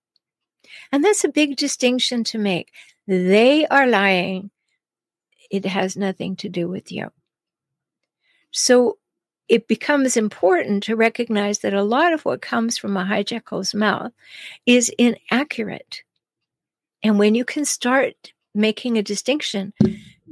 And 0.91 1.05
that's 1.05 1.25
a 1.25 1.29
big 1.29 1.57
distinction 1.57 2.25
to 2.25 2.39
make. 2.39 2.73
They 3.07 3.67
are 3.67 3.87
lying 3.87 4.51
it 5.53 5.67
has 5.67 5.97
nothing 5.97 6.35
to 6.37 6.49
do 6.49 6.67
with 6.67 6.91
you. 6.91 7.13
So 8.51 8.99
it 9.49 9.69
becomes 9.69 10.17
important 10.17 10.83
to 10.85 10.97
recognize 10.97 11.59
that 11.59 11.75
a 11.75 11.83
lot 11.83 12.15
of 12.15 12.25
what 12.25 12.41
comes 12.41 12.79
from 12.79 12.97
a 12.97 13.05
hijackal's 13.05 13.75
mouth 13.75 14.13
is 14.65 14.91
inaccurate. 14.99 16.03
And 17.03 17.19
when 17.19 17.35
you 17.35 17.45
can 17.45 17.67
start 17.67 18.33
making 18.55 18.97
a 18.97 19.03
distinction 19.03 19.75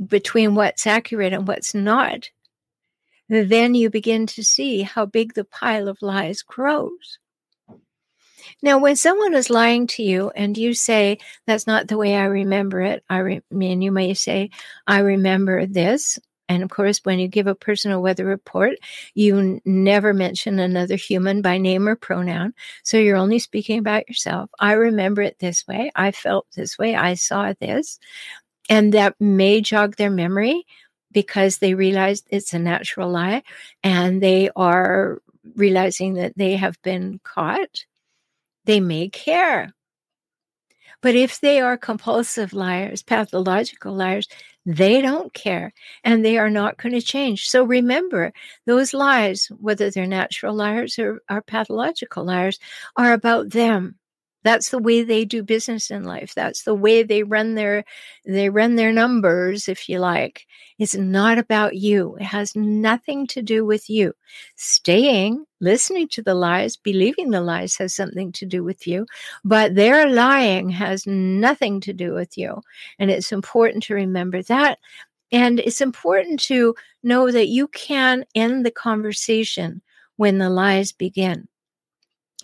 between 0.07 0.55
what's 0.55 0.87
accurate 0.87 1.35
and 1.35 1.47
what's 1.47 1.75
not, 1.75 2.31
then 3.31 3.75
you 3.75 3.91
begin 3.91 4.27
to 4.27 4.43
see 4.45 4.83
how 4.83 5.07
big 5.07 5.35
the 5.35 5.45
pile 5.45 5.89
of 5.89 6.03
lies 6.03 6.43
grows. 6.43 7.19
Now, 8.63 8.79
when 8.79 8.97
someone 8.97 9.35
is 9.35 9.51
lying 9.51 9.87
to 9.89 10.03
you 10.03 10.31
and 10.31 10.57
you 10.57 10.75
say, 10.75 11.19
that's 11.47 11.67
not 11.67 11.89
the 11.89 11.97
way 11.99 12.17
I 12.17 12.25
remember 12.25 12.81
it, 12.81 13.05
I 13.09 13.19
re- 13.19 13.43
mean, 13.51 13.83
you 13.83 13.93
may 13.93 14.15
say, 14.15 14.51
I 14.87 15.01
remember 15.01 15.67
this, 15.67 16.19
And 16.49 16.65
of 16.65 16.71
course, 16.71 16.99
when 17.05 17.21
you 17.21 17.29
give 17.29 17.47
a 17.47 17.55
personal 17.55 18.03
weather 18.03 18.25
report, 18.25 18.75
you 19.15 19.39
n- 19.39 19.61
never 19.65 20.13
mention 20.13 20.59
another 20.59 20.97
human 20.97 21.43
by 21.43 21.59
name 21.59 21.89
or 21.89 21.95
pronoun. 21.95 22.55
So 22.83 22.99
you're 22.99 23.17
only 23.17 23.39
speaking 23.39 23.79
about 23.79 24.09
yourself. 24.09 24.51
I 24.59 24.73
remember 24.73 25.23
it 25.23 25.39
this 25.39 25.65
way. 25.69 25.93
I 25.95 26.11
felt 26.11 26.49
this 26.57 26.77
way. 26.77 26.97
I 26.97 27.15
saw 27.15 27.55
this. 27.61 28.01
And 28.69 28.95
that 28.95 29.15
may 29.21 29.61
jog 29.61 29.97
their 29.97 30.11
memory 30.11 30.67
because 31.13 31.59
they 31.59 31.75
realize 31.75 32.23
it's 32.31 32.53
a 32.53 32.59
natural 32.59 33.11
lie 33.11 33.43
and 33.83 34.23
they 34.23 34.51
are 34.57 35.21
realizing 35.57 36.15
that 36.15 36.37
they 36.37 36.57
have 36.57 36.81
been 36.83 37.21
caught. 37.25 37.85
They 38.65 38.81
may 38.81 39.09
care. 39.09 39.73
But 41.03 41.15
if 41.15 41.41
they 41.41 41.61
are 41.61 41.79
compulsive 41.79 42.53
liars, 42.53 43.03
pathological 43.03 43.95
liars, 43.95 44.29
they 44.67 45.01
don't 45.01 45.33
care 45.33 45.73
and 46.05 46.25
they 46.25 46.37
are 46.37 46.51
not 46.51 46.77
going 46.77 46.93
to 46.93 47.01
change. 47.01 47.49
So 47.49 47.65
remember, 47.65 48.33
those 48.67 48.93
lies, 48.93 49.47
whether 49.59 49.91
they're 49.91 50.07
natural 50.07 50.55
liars 50.55 50.99
or, 50.99 51.23
or 51.31 51.41
pathological 51.41 52.25
liars, 52.25 52.59
are 52.97 53.13
about 53.15 53.51
them. 53.51 53.97
That's 54.43 54.71
the 54.71 54.79
way 54.79 55.03
they 55.03 55.25
do 55.25 55.43
business 55.43 55.91
in 55.91 56.05
life. 56.05 56.35
That's 56.35 56.63
the 56.65 56.75
way 56.75 57.03
they 57.03 57.23
run 57.23 57.55
their 57.55 57.85
they 58.25 58.49
run 58.49 58.77
their 58.77 58.93
numbers, 58.93 59.69
if 59.69 59.89
you 59.89 59.99
like. 59.99 60.47
It's 60.79 60.95
not 60.95 61.39
about 61.39 61.77
you. 61.77 62.17
It 62.17 62.25
has 62.25 62.57
nothing 62.57 63.27
to 63.29 63.43
do 63.43 63.67
with 63.67 63.91
you. 63.91 64.15
Staying, 64.57 65.45
listening 65.61 66.09
to 66.09 66.23
the 66.23 66.35
lies, 66.35 66.77
believing 66.77 67.31
the 67.31 67.43
lies 67.43 67.77
has 67.77 67.95
something 67.95 68.33
to 68.33 68.47
do 68.47 68.65
with 68.65 68.87
you, 68.87 69.07
but 69.45 69.75
their 69.75 70.09
lying 70.09 70.71
has 70.71 71.07
nothing 71.07 71.81
to 71.83 71.93
do 71.93 72.15
with 72.15 72.39
you. 72.39 72.63
And 72.99 73.11
it's 73.11 73.33
important 73.33 73.83
to 73.85 73.95
remember 73.95 74.43
that. 74.45 74.79
And 75.33 75.61
it's 75.61 75.81
important 75.81 76.41
to 76.45 76.75
know 77.03 77.31
that 77.31 77.49
you 77.49 77.69
can 77.69 78.25
end 78.35 78.67
the 78.67 78.71
conversation 78.71 79.83
when 80.17 80.39
the 80.39 80.51
lies 80.51 80.93
begin 80.93 81.49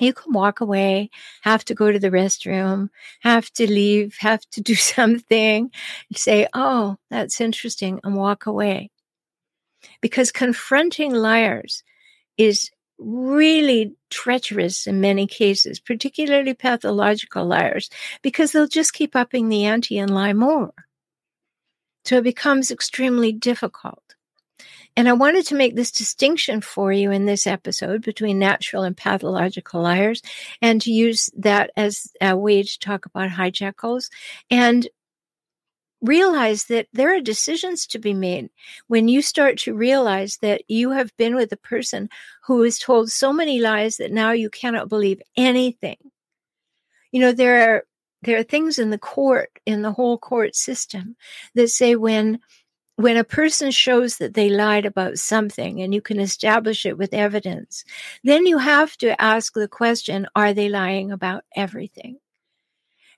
you 0.00 0.12
can 0.12 0.32
walk 0.32 0.60
away, 0.60 1.10
have 1.42 1.64
to 1.66 1.74
go 1.74 1.90
to 1.90 1.98
the 1.98 2.10
restroom, 2.10 2.90
have 3.20 3.50
to 3.54 3.70
leave, 3.70 4.16
have 4.20 4.40
to 4.50 4.60
do 4.60 4.74
something, 4.96 5.70
say, 6.14 6.46
Oh, 6.54 6.96
that's 7.10 7.40
interesting, 7.40 8.00
and 8.04 8.16
walk 8.16 8.46
away. 8.46 8.90
Because 10.00 10.32
confronting 10.32 11.12
liars 11.12 11.82
is 12.36 12.70
really 12.98 13.94
treacherous 14.10 14.86
in 14.86 15.00
many 15.00 15.26
cases, 15.26 15.80
particularly 15.80 16.54
pathological 16.54 17.44
liars, 17.44 17.90
because 18.22 18.52
they'll 18.52 18.66
just 18.66 18.92
keep 18.92 19.14
upping 19.14 19.48
the 19.48 19.64
ante 19.64 19.98
and 19.98 20.14
lie 20.14 20.32
more. 20.32 20.72
So 22.04 22.18
it 22.18 22.24
becomes 22.24 22.70
extremely 22.70 23.32
difficult. 23.32 24.15
And 24.96 25.08
I 25.08 25.12
wanted 25.12 25.46
to 25.46 25.54
make 25.54 25.76
this 25.76 25.90
distinction 25.90 26.62
for 26.62 26.90
you 26.90 27.10
in 27.10 27.26
this 27.26 27.46
episode 27.46 28.02
between 28.02 28.38
natural 28.38 28.82
and 28.82 28.96
pathological 28.96 29.82
liars 29.82 30.22
and 30.62 30.80
to 30.82 30.90
use 30.90 31.28
that 31.36 31.70
as 31.76 32.10
a 32.20 32.36
way 32.36 32.62
to 32.62 32.78
talk 32.78 33.04
about 33.04 33.30
hijackals 33.30 34.08
and 34.50 34.88
realize 36.00 36.64
that 36.64 36.86
there 36.92 37.14
are 37.14 37.20
decisions 37.20 37.86
to 37.86 37.98
be 37.98 38.14
made 38.14 38.48
when 38.86 39.08
you 39.08 39.20
start 39.22 39.58
to 39.58 39.74
realize 39.74 40.38
that 40.40 40.62
you 40.68 40.90
have 40.90 41.14
been 41.16 41.34
with 41.34 41.52
a 41.52 41.56
person 41.58 42.08
who 42.44 42.62
has 42.62 42.78
told 42.78 43.10
so 43.10 43.32
many 43.32 43.60
lies 43.60 43.96
that 43.96 44.12
now 44.12 44.30
you 44.32 44.48
cannot 44.48 44.88
believe 44.88 45.20
anything. 45.36 45.96
You 47.12 47.20
know, 47.20 47.32
there 47.32 47.70
are 47.70 47.84
there 48.22 48.38
are 48.38 48.42
things 48.42 48.78
in 48.78 48.90
the 48.90 48.98
court, 48.98 49.50
in 49.66 49.82
the 49.82 49.92
whole 49.92 50.18
court 50.18 50.56
system, 50.56 51.16
that 51.54 51.68
say 51.68 51.96
when 51.96 52.40
when 52.96 53.18
a 53.18 53.24
person 53.24 53.70
shows 53.70 54.16
that 54.16 54.34
they 54.34 54.48
lied 54.48 54.86
about 54.86 55.18
something 55.18 55.80
and 55.80 55.94
you 55.94 56.00
can 56.00 56.18
establish 56.18 56.86
it 56.86 56.96
with 56.96 57.12
evidence, 57.12 57.84
then 58.24 58.46
you 58.46 58.58
have 58.58 58.96
to 58.98 59.20
ask 59.20 59.52
the 59.52 59.68
question 59.68 60.26
are 60.34 60.54
they 60.54 60.68
lying 60.68 61.12
about 61.12 61.44
everything? 61.54 62.18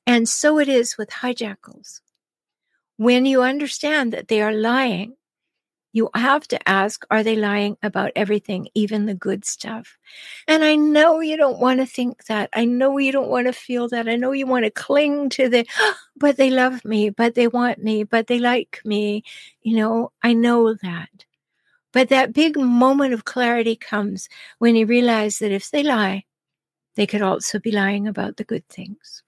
And 0.07 0.29
so 0.29 0.59
it 0.59 0.69
is 0.69 0.99
with 0.99 1.11
hijackals. 1.11 2.01
When 2.97 3.25
you 3.25 3.43
understand 3.43 4.13
that 4.13 4.27
they 4.27 4.43
are 4.43 4.53
lying, 4.53 5.15
you 5.93 6.11
have 6.15 6.47
to 6.49 6.69
ask, 6.69 7.05
are 7.11 7.23
they 7.23 7.37
lying 7.37 7.77
about 7.83 8.13
everything, 8.15 8.69
even 8.75 9.07
the 9.07 9.15
good 9.15 9.45
stuff? 9.45 9.97
And 10.47 10.63
I 10.63 10.75
know 10.75 11.21
you 11.21 11.37
don't 11.37 11.59
want 11.59 11.81
to 11.81 11.87
think 11.87 12.27
that. 12.27 12.51
I 12.53 12.65
know 12.65 12.99
you 12.99 13.13
don't 13.13 13.31
want 13.31 13.47
to 13.47 13.53
feel 13.53 13.89
that. 13.89 14.09
I 14.09 14.17
know 14.17 14.33
you 14.33 14.47
want 14.47 14.65
to 14.65 14.71
cling 14.71 15.31
to 15.31 15.49
the, 15.49 15.67
but 16.17 16.37
they 16.37 16.51
love 16.51 16.85
me, 16.85 17.11
but 17.11 17.35
they 17.35 17.49
want 17.49 17.83
me, 17.83 18.05
but 18.05 18.27
they 18.27 18.39
like 18.39 18.81
me. 18.85 19.25
You 19.63 19.77
know, 19.77 20.13
I 20.23 20.35
know 20.35 20.75
that. 20.75 21.25
But 21.93 22.11
that 22.11 22.35
big 22.35 22.59
moment 22.59 23.15
of 23.15 23.25
clarity 23.25 23.75
comes 23.75 24.29
when 24.59 24.77
you 24.77 24.87
realize 24.87 25.39
that 25.39 25.53
if 25.53 25.71
they 25.71 25.83
lie, 25.83 26.25
they 26.97 27.07
could 27.07 27.23
also 27.23 27.59
be 27.59 27.73
lying 27.73 28.07
about 28.07 28.37
the 28.37 28.45
good 28.45 28.69
things. 28.69 29.23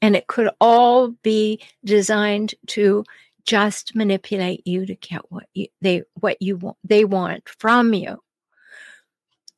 And 0.00 0.16
it 0.16 0.26
could 0.26 0.48
all 0.60 1.10
be 1.22 1.60
designed 1.84 2.54
to 2.68 3.04
just 3.50 3.96
manipulate 3.96 4.64
you 4.64 4.86
to 4.86 4.94
get 4.94 5.22
what 5.28 5.46
you, 5.54 5.66
they 5.80 6.04
what 6.20 6.40
you 6.40 6.56
want 6.56 6.76
they 6.84 7.04
want 7.04 7.48
from 7.48 7.92
you. 7.92 8.16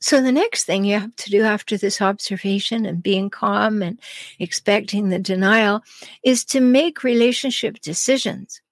So 0.01 0.23
the 0.23 0.33
next 0.33 0.65
thing 0.65 0.87
you 0.87 0.99
have 0.99 1.15
to 1.17 1.31
do 1.31 1.43
after 1.43 1.77
this 1.77 2.01
observation 2.01 2.87
and 2.87 3.03
being 3.03 3.29
calm 3.29 3.83
and 3.83 4.01
expecting 4.39 5.11
the 5.11 5.19
denial 5.19 5.83
is 6.25 6.43
to 6.47 6.61
make 6.61 7.05
relationship 7.05 7.81
decisions. 7.81 8.63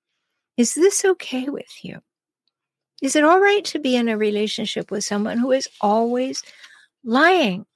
Is 0.56 0.74
this 0.74 1.04
okay 1.04 1.50
with 1.50 1.84
you? 1.84 2.00
Is 3.02 3.14
it 3.14 3.22
all 3.22 3.40
right 3.40 3.64
to 3.66 3.78
be 3.78 3.96
in 3.96 4.08
a 4.08 4.16
relationship 4.16 4.90
with 4.90 5.04
someone 5.04 5.36
who 5.36 5.52
is 5.52 5.68
always 5.82 6.42
lying? 7.04 7.66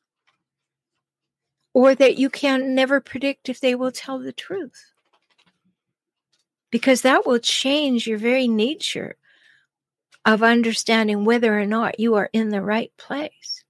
Or 1.75 1.95
that 1.95 2.17
you 2.17 2.31
can 2.31 2.75
never 2.75 3.01
predict 3.01 3.51
if 3.51 3.61
they 3.61 3.75
will 3.75 3.93
tell 3.93 4.19
the 4.19 4.33
truth? 4.33 4.94
Because 6.75 7.03
that 7.03 7.25
will 7.25 7.39
change 7.39 8.05
your 8.05 8.19
very 8.19 8.49
nature 8.49 9.15
of 10.25 10.43
understanding 10.43 11.25
whether 11.25 11.57
or 11.57 11.67
not 11.67 12.01
you 12.01 12.17
are 12.17 12.29
in 12.33 12.49
the 12.49 12.61
right 12.61 12.91
place. 12.97 13.63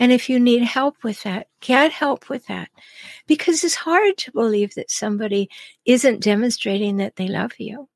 And 0.00 0.10
if 0.10 0.30
you 0.30 0.40
need 0.40 0.62
help 0.62 1.04
with 1.04 1.24
that, 1.24 1.48
get 1.60 1.92
help 1.92 2.30
with 2.30 2.46
that 2.46 2.70
because 3.26 3.62
it's 3.62 3.74
hard 3.74 4.16
to 4.16 4.32
believe 4.32 4.74
that 4.76 4.90
somebody 4.90 5.50
isn't 5.84 6.22
demonstrating 6.22 6.96
that 6.96 7.16
they 7.16 7.28
love 7.28 7.52
you. 7.58 7.86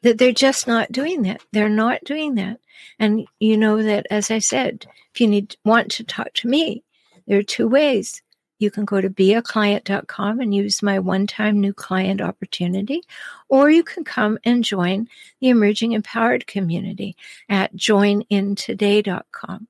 That 0.00 0.16
they're 0.16 0.32
just 0.32 0.66
not 0.66 0.90
doing 0.90 1.24
that. 1.24 1.42
They're 1.52 1.68
not 1.68 2.04
doing 2.04 2.36
that. 2.36 2.58
And 2.98 3.26
you 3.38 3.58
know 3.58 3.82
that, 3.82 4.06
as 4.10 4.30
I 4.30 4.38
said, 4.38 4.86
if 5.12 5.20
you 5.20 5.26
need 5.26 5.56
want 5.62 5.90
to 5.90 6.04
talk 6.04 6.32
to 6.36 6.48
me, 6.48 6.84
there 7.26 7.38
are 7.38 7.42
two 7.42 7.68
ways 7.68 8.22
you 8.58 8.70
can 8.70 8.84
go 8.84 9.00
to 9.00 9.10
beaclient.com 9.10 10.40
and 10.40 10.54
use 10.54 10.82
my 10.82 10.98
one 10.98 11.26
time 11.26 11.60
new 11.60 11.72
client 11.72 12.20
opportunity, 12.20 13.02
or 13.48 13.70
you 13.70 13.82
can 13.82 14.04
come 14.04 14.38
and 14.44 14.64
join 14.64 15.08
the 15.40 15.48
Emerging 15.48 15.92
Empowered 15.92 16.46
community 16.46 17.16
at 17.48 17.74
joinintoday.com. 17.76 19.68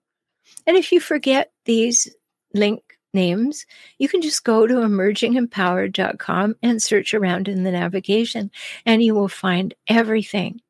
And 0.67 0.77
if 0.77 0.93
you 0.93 1.01
forget 1.01 1.53
these 1.65 2.15
link 2.55 2.83
names, 3.13 3.67
you 3.99 4.09
can 4.09 4.23
just 4.23 4.45
go 4.45 4.67
to 4.67 4.75
emergingempowered.com 4.75 6.57
and 6.63 6.83
search 6.83 7.15
around 7.15 7.49
in 7.49 7.65
the 7.65 7.73
navigation, 7.73 8.51
and 8.85 9.03
you 9.03 9.15
will 9.15 9.29
find 9.29 9.75
everything. 9.89 10.61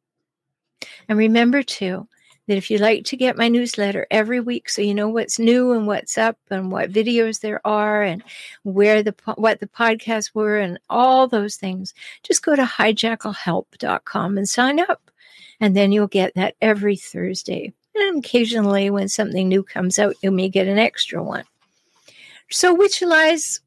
And 1.09 1.19
remember, 1.19 1.63
too, 1.63 2.09
that 2.47 2.57
if 2.57 2.71
you 2.71 2.79
like 2.79 3.05
to 3.05 3.17
get 3.17 3.37
my 3.37 3.49
newsletter 3.49 4.07
every 4.11 4.41
week 4.41 4.69
so 4.69 4.81
you 4.83 4.95
know 4.95 5.09
what's 5.09 5.39
new 5.39 5.73
and 5.73 5.87
what's 5.87 6.17
up 6.17 6.39
and 6.51 6.71
what 6.71 6.93
videos 6.93 7.41
there 7.41 7.61
are 7.67 8.03
and 8.03 8.23
where 8.63 9.03
the 9.03 9.15
what 9.37 9.61
the 9.61 9.67
podcasts 9.67 10.35
were 10.35 10.59
and 10.59 10.79
all 10.89 11.27
those 11.27 11.57
things 11.57 11.93
just 12.23 12.45
go 12.45 12.55
to 12.55 12.63
hijackalhelp.com 12.63 14.39
and 14.39 14.49
sign 14.49 14.81
up. 14.81 15.11
And 15.59 15.75
then 15.75 15.91
you'll 15.91 16.07
get 16.07 16.35
that 16.35 16.55
every 16.61 16.97
thursday. 16.97 17.73
And 17.95 18.19
occasionally 18.19 18.91
when 18.91 19.09
something 19.09 19.49
new 19.49 19.63
comes 19.63 19.99
out 19.99 20.17
you 20.23 20.31
may 20.31 20.49
get 20.49 20.69
an 20.69 20.79
extra 20.79 21.23
one. 21.23 21.45
So 22.51 22.75
which 22.75 23.03
lies 23.03 23.61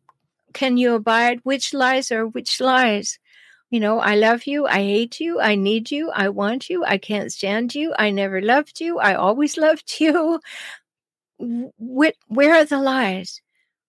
can 0.53 0.77
you 0.77 0.95
abide? 0.95 1.41
Which 1.43 1.73
lies 1.73 2.11
are 2.11 2.25
which 2.25 2.61
lies 2.61 3.19
you 3.69 3.79
know, 3.79 3.99
I 3.99 4.15
love 4.15 4.47
you. 4.47 4.65
I 4.65 4.81
hate 4.81 5.19
you. 5.19 5.39
I 5.39 5.55
need 5.55 5.91
you. 5.91 6.09
I 6.11 6.29
want 6.29 6.69
you. 6.69 6.83
I 6.83 6.97
can't 6.97 7.31
stand 7.31 7.75
you. 7.75 7.93
I 7.97 8.09
never 8.09 8.41
loved 8.41 8.79
you. 8.81 8.99
I 8.99 9.13
always 9.15 9.57
loved 9.65 9.99
you. 9.99 10.39
Where, 11.39 12.13
are 12.55 12.65
the 12.65 12.79
lies? 12.79 13.41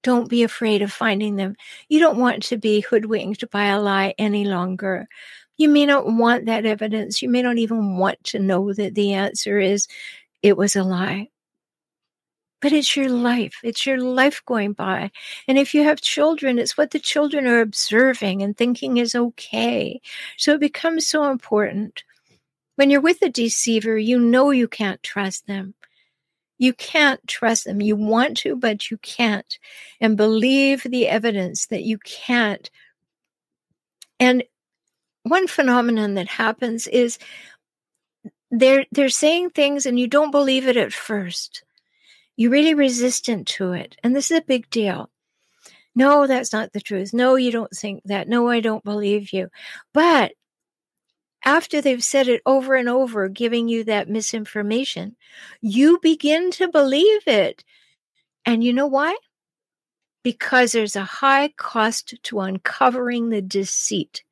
Don't 0.02 0.28
be 0.28 0.42
afraid 0.42 0.82
of 0.82 0.92
finding 0.92 1.36
them. 1.36 1.56
You 1.88 2.00
don't 2.00 2.18
want 2.18 2.42
to 2.44 2.56
be 2.56 2.80
hoodwinked 2.80 3.50
by 3.50 3.66
a 3.66 3.80
lie 3.80 4.14
any 4.18 4.44
longer. 4.44 5.08
You 5.56 5.68
may 5.68 5.84
not 5.84 6.06
want 6.06 6.46
that 6.46 6.64
evidence. 6.64 7.20
You 7.20 7.28
may 7.28 7.42
not 7.42 7.58
even 7.58 7.96
want 7.98 8.22
to 8.24 8.38
know 8.38 8.72
that 8.72 8.94
the 8.94 9.12
answer 9.14 9.58
is 9.58 9.88
it 10.42 10.56
was 10.56 10.76
a 10.76 10.84
lie 10.84 11.28
but 12.60 12.72
it's 12.72 12.96
your 12.96 13.08
life. 13.10 13.58
It's 13.62 13.86
your 13.86 13.98
life 14.00 14.42
going 14.46 14.72
by. 14.74 15.10
And 15.48 15.58
if 15.58 15.74
you 15.74 15.84
have 15.84 16.00
children, 16.00 16.58
it's 16.58 16.76
what 16.76 16.90
the 16.92 16.98
children 17.00 17.46
are 17.46 17.60
observing 17.60 18.42
and 18.42 18.56
thinking 18.56 18.98
is 18.98 19.14
okay. 19.14 20.00
So 20.36 20.54
it 20.54 20.60
becomes 20.60 21.06
so 21.06 21.30
important 21.30 22.02
When 22.76 22.90
you're 22.90 23.00
with 23.00 23.22
a 23.22 23.28
deceiver, 23.28 23.98
you 23.98 24.18
know 24.18 24.50
you 24.50 24.66
can't 24.68 25.02
trust 25.02 25.46
them. 25.46 25.74
You 26.58 26.72
can't 26.74 27.26
trust 27.26 27.64
them. 27.64 27.80
You 27.82 27.96
want 27.96 28.36
to, 28.38 28.56
but 28.56 28.90
you 28.90 28.98
can't. 28.98 29.58
And 30.00 30.16
believe 30.16 30.82
the 30.84 31.08
evidence 31.08 31.66
that 31.66 31.82
you 31.84 31.98
can't. 31.98 32.70
And 34.20 34.44
one 35.24 35.48
phenomenon 35.48 36.14
that 36.14 36.28
happens 36.28 36.86
is 36.88 37.18
they're 38.50 38.86
they're 38.92 39.08
saying 39.08 39.50
things 39.50 39.86
and 39.86 39.98
you 39.98 40.06
don't 40.06 40.30
believe 40.30 40.66
it 40.66 40.76
at 40.76 40.92
first. 40.92 41.64
You're 42.40 42.52
really 42.52 42.72
resistant 42.72 43.46
to 43.48 43.72
it. 43.72 43.96
And 44.02 44.16
this 44.16 44.30
is 44.30 44.38
a 44.38 44.42
big 44.42 44.70
deal. 44.70 45.10
No, 45.94 46.26
that's 46.26 46.54
not 46.54 46.72
the 46.72 46.80
truth. 46.80 47.12
No, 47.12 47.34
you 47.34 47.52
don't 47.52 47.70
think 47.70 48.00
that. 48.06 48.30
No, 48.30 48.48
I 48.48 48.60
don't 48.60 48.82
believe 48.82 49.34
you. 49.34 49.50
But 49.92 50.32
after 51.44 51.82
they've 51.82 52.02
said 52.02 52.28
it 52.28 52.40
over 52.46 52.76
and 52.76 52.88
over, 52.88 53.28
giving 53.28 53.68
you 53.68 53.84
that 53.84 54.08
misinformation, 54.08 55.16
you 55.60 55.98
begin 56.00 56.50
to 56.52 56.68
believe 56.68 57.20
it. 57.26 57.62
And 58.46 58.64
you 58.64 58.72
know 58.72 58.86
why? 58.86 59.14
Because 60.22 60.72
there's 60.72 60.96
a 60.96 61.04
high 61.04 61.48
cost 61.58 62.14
to 62.22 62.40
uncovering 62.40 63.28
the 63.28 63.42
deceit, 63.42 64.24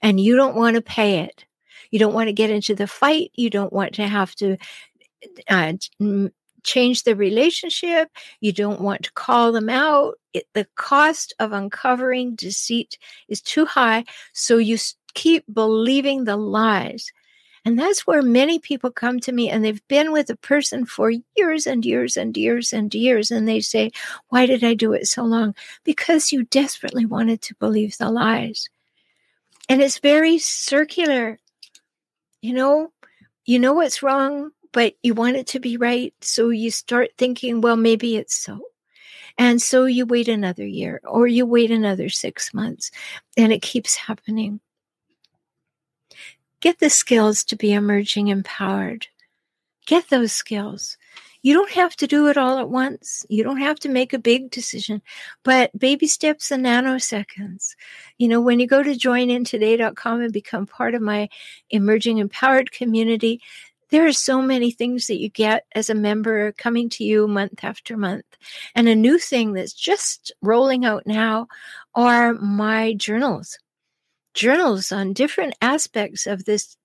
and 0.00 0.20
you 0.20 0.36
don't 0.36 0.54
want 0.54 0.76
to 0.76 0.80
pay 0.80 1.18
it. 1.24 1.44
You 1.90 1.98
don't 1.98 2.14
want 2.14 2.28
to 2.28 2.32
get 2.32 2.50
into 2.50 2.76
the 2.76 2.86
fight. 2.86 3.32
You 3.34 3.50
don't 3.50 3.72
want 3.72 3.94
to 3.94 4.06
have 4.06 4.32
to 4.36 4.58
uh, 5.48 5.72
change 6.64 7.02
the 7.02 7.16
relationship. 7.16 8.10
You 8.40 8.52
don't 8.52 8.80
want 8.80 9.04
to 9.04 9.12
call 9.12 9.52
them 9.52 9.68
out. 9.68 10.14
It, 10.32 10.46
the 10.54 10.66
cost 10.76 11.34
of 11.38 11.52
uncovering 11.52 12.34
deceit 12.34 12.98
is 13.28 13.40
too 13.40 13.66
high. 13.66 14.04
So 14.32 14.58
you 14.58 14.78
keep 15.14 15.44
believing 15.52 16.24
the 16.24 16.36
lies. 16.36 17.10
And 17.64 17.78
that's 17.78 18.06
where 18.06 18.22
many 18.22 18.58
people 18.58 18.90
come 18.90 19.20
to 19.20 19.30
me 19.32 19.48
and 19.48 19.64
they've 19.64 19.86
been 19.86 20.10
with 20.10 20.28
a 20.30 20.36
person 20.36 20.84
for 20.84 21.12
years 21.36 21.66
and 21.66 21.86
years 21.86 22.16
and 22.16 22.36
years 22.36 22.72
and 22.72 22.92
years. 22.92 23.30
And 23.30 23.46
they 23.46 23.60
say, 23.60 23.92
Why 24.30 24.46
did 24.46 24.64
I 24.64 24.74
do 24.74 24.92
it 24.92 25.06
so 25.06 25.22
long? 25.22 25.54
Because 25.84 26.32
you 26.32 26.42
desperately 26.44 27.06
wanted 27.06 27.40
to 27.42 27.54
believe 27.54 27.96
the 27.98 28.10
lies. 28.10 28.68
And 29.68 29.80
it's 29.80 29.98
very 29.98 30.38
circular. 30.38 31.38
You 32.40 32.54
know, 32.54 32.92
you 33.44 33.60
know 33.60 33.74
what's 33.74 34.02
wrong, 34.02 34.50
but 34.72 34.94
you 35.02 35.14
want 35.14 35.36
it 35.36 35.46
to 35.48 35.60
be 35.60 35.76
right. 35.76 36.14
So 36.20 36.48
you 36.48 36.70
start 36.70 37.10
thinking, 37.16 37.60
well, 37.60 37.76
maybe 37.76 38.16
it's 38.16 38.34
so. 38.34 38.60
And 39.38 39.62
so 39.62 39.84
you 39.84 40.04
wait 40.06 40.28
another 40.28 40.66
year 40.66 41.00
or 41.04 41.26
you 41.26 41.46
wait 41.46 41.70
another 41.70 42.08
six 42.08 42.52
months 42.52 42.90
and 43.36 43.52
it 43.52 43.62
keeps 43.62 43.94
happening. 43.96 44.60
Get 46.60 46.78
the 46.78 46.90
skills 46.90 47.42
to 47.44 47.56
be 47.56 47.72
emerging 47.72 48.28
empowered. 48.28 49.08
Get 49.86 50.08
those 50.10 50.32
skills. 50.32 50.96
You 51.44 51.54
don't 51.54 51.72
have 51.72 51.96
to 51.96 52.06
do 52.06 52.28
it 52.28 52.36
all 52.36 52.58
at 52.58 52.70
once. 52.70 53.26
You 53.28 53.42
don't 53.42 53.58
have 53.58 53.80
to 53.80 53.88
make 53.88 54.12
a 54.12 54.18
big 54.18 54.50
decision, 54.50 55.02
but 55.42 55.76
baby 55.76 56.06
steps 56.06 56.52
and 56.52 56.64
nanoseconds. 56.64 57.74
You 58.16 58.28
know, 58.28 58.40
when 58.40 58.60
you 58.60 58.68
go 58.68 58.80
to 58.80 58.92
joinintoday.com 58.92 60.20
and 60.20 60.32
become 60.32 60.66
part 60.66 60.94
of 60.94 61.02
my 61.02 61.28
emerging 61.70 62.18
empowered 62.18 62.70
community, 62.70 63.40
there 63.92 64.06
are 64.06 64.12
so 64.12 64.40
many 64.40 64.70
things 64.70 65.06
that 65.06 65.20
you 65.20 65.28
get 65.28 65.66
as 65.74 65.90
a 65.90 65.94
member 65.94 66.50
coming 66.52 66.88
to 66.88 67.04
you 67.04 67.28
month 67.28 67.62
after 67.62 67.96
month. 67.96 68.24
And 68.74 68.88
a 68.88 68.96
new 68.96 69.18
thing 69.18 69.52
that's 69.52 69.74
just 69.74 70.32
rolling 70.40 70.86
out 70.86 71.06
now 71.06 71.46
are 71.94 72.32
my 72.32 72.94
journals. 72.94 73.58
Journals 74.32 74.92
on 74.92 75.12
different 75.12 75.54
aspects 75.60 76.26
of 76.26 76.46
this 76.46 76.76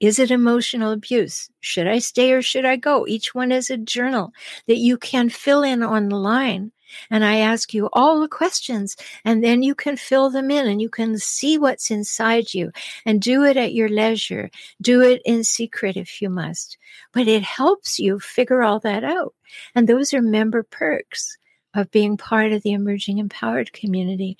is 0.00 0.18
it 0.18 0.30
emotional 0.30 0.92
abuse? 0.92 1.48
Should 1.60 1.86
I 1.86 1.98
stay 1.98 2.32
or 2.32 2.42
should 2.42 2.64
I 2.64 2.76
go? 2.76 3.06
Each 3.06 3.34
one 3.34 3.50
is 3.50 3.70
a 3.70 3.76
journal 3.76 4.32
that 4.66 4.76
you 4.76 4.96
can 4.96 5.30
fill 5.30 5.62
in 5.62 5.82
online 5.82 6.72
and 7.10 7.24
I 7.24 7.38
ask 7.38 7.74
you 7.74 7.88
all 7.92 8.20
the 8.20 8.28
questions, 8.28 8.96
and 9.24 9.42
then 9.42 9.62
you 9.62 9.74
can 9.74 9.96
fill 9.96 10.30
them 10.30 10.50
in 10.50 10.66
and 10.66 10.80
you 10.80 10.88
can 10.88 11.18
see 11.18 11.58
what's 11.58 11.90
inside 11.90 12.54
you 12.54 12.72
and 13.04 13.20
do 13.20 13.44
it 13.44 13.56
at 13.56 13.74
your 13.74 13.88
leisure. 13.88 14.50
Do 14.80 15.00
it 15.02 15.22
in 15.24 15.44
secret 15.44 15.96
if 15.96 16.20
you 16.20 16.30
must. 16.30 16.78
But 17.12 17.28
it 17.28 17.42
helps 17.42 17.98
you 17.98 18.20
figure 18.20 18.62
all 18.62 18.80
that 18.80 19.04
out. 19.04 19.34
And 19.74 19.88
those 19.88 20.14
are 20.14 20.22
member 20.22 20.62
perks 20.62 21.36
of 21.74 21.90
being 21.90 22.16
part 22.16 22.52
of 22.52 22.62
the 22.62 22.72
emerging 22.72 23.18
empowered 23.18 23.72
community 23.72 24.38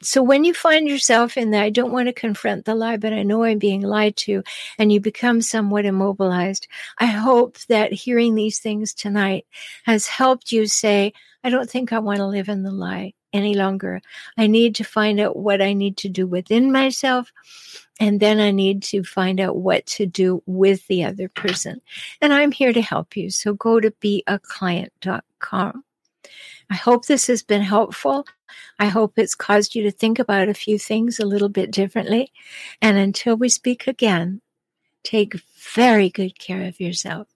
so 0.00 0.22
when 0.22 0.44
you 0.44 0.54
find 0.54 0.86
yourself 0.88 1.36
in 1.36 1.50
that, 1.50 1.62
I 1.62 1.70
don't 1.70 1.92
want 1.92 2.06
to 2.06 2.12
confront 2.12 2.64
the 2.64 2.74
lie, 2.74 2.96
but 2.96 3.12
I 3.12 3.22
know 3.22 3.42
I'm 3.42 3.58
being 3.58 3.82
lied 3.82 4.16
to, 4.18 4.42
and 4.78 4.92
you 4.92 5.00
become 5.00 5.40
somewhat 5.40 5.84
immobilized. 5.84 6.68
I 6.98 7.06
hope 7.06 7.58
that 7.68 7.92
hearing 7.92 8.34
these 8.34 8.60
things 8.60 8.94
tonight 8.94 9.46
has 9.84 10.06
helped 10.06 10.52
you 10.52 10.66
say, 10.66 11.12
I 11.42 11.50
don't 11.50 11.68
think 11.68 11.92
I 11.92 11.98
want 11.98 12.18
to 12.18 12.26
live 12.26 12.48
in 12.48 12.62
the 12.62 12.70
lie 12.70 13.14
any 13.32 13.54
longer. 13.54 14.00
I 14.36 14.46
need 14.46 14.74
to 14.76 14.84
find 14.84 15.20
out 15.20 15.36
what 15.36 15.60
I 15.60 15.72
need 15.72 15.96
to 15.98 16.08
do 16.08 16.26
within 16.26 16.72
myself. 16.72 17.32
And 18.00 18.20
then 18.20 18.38
I 18.38 18.52
need 18.52 18.82
to 18.84 19.02
find 19.02 19.40
out 19.40 19.56
what 19.56 19.84
to 19.86 20.06
do 20.06 20.42
with 20.46 20.86
the 20.86 21.04
other 21.04 21.28
person. 21.28 21.80
And 22.20 22.32
I'm 22.32 22.52
here 22.52 22.72
to 22.72 22.80
help 22.80 23.16
you. 23.16 23.30
So 23.30 23.54
go 23.54 23.80
to 23.80 23.90
beaclient.com. 23.90 25.84
I 26.70 26.74
hope 26.74 27.06
this 27.06 27.26
has 27.26 27.42
been 27.42 27.62
helpful. 27.62 28.26
I 28.78 28.86
hope 28.86 29.14
it's 29.16 29.34
caused 29.34 29.74
you 29.74 29.82
to 29.84 29.90
think 29.90 30.18
about 30.18 30.48
a 30.48 30.54
few 30.54 30.78
things 30.78 31.18
a 31.18 31.26
little 31.26 31.48
bit 31.48 31.70
differently. 31.70 32.32
And 32.80 32.96
until 32.96 33.36
we 33.36 33.48
speak 33.48 33.86
again, 33.86 34.40
take 35.02 35.34
very 35.74 36.10
good 36.10 36.38
care 36.38 36.62
of 36.62 36.80
yourself 36.80 37.28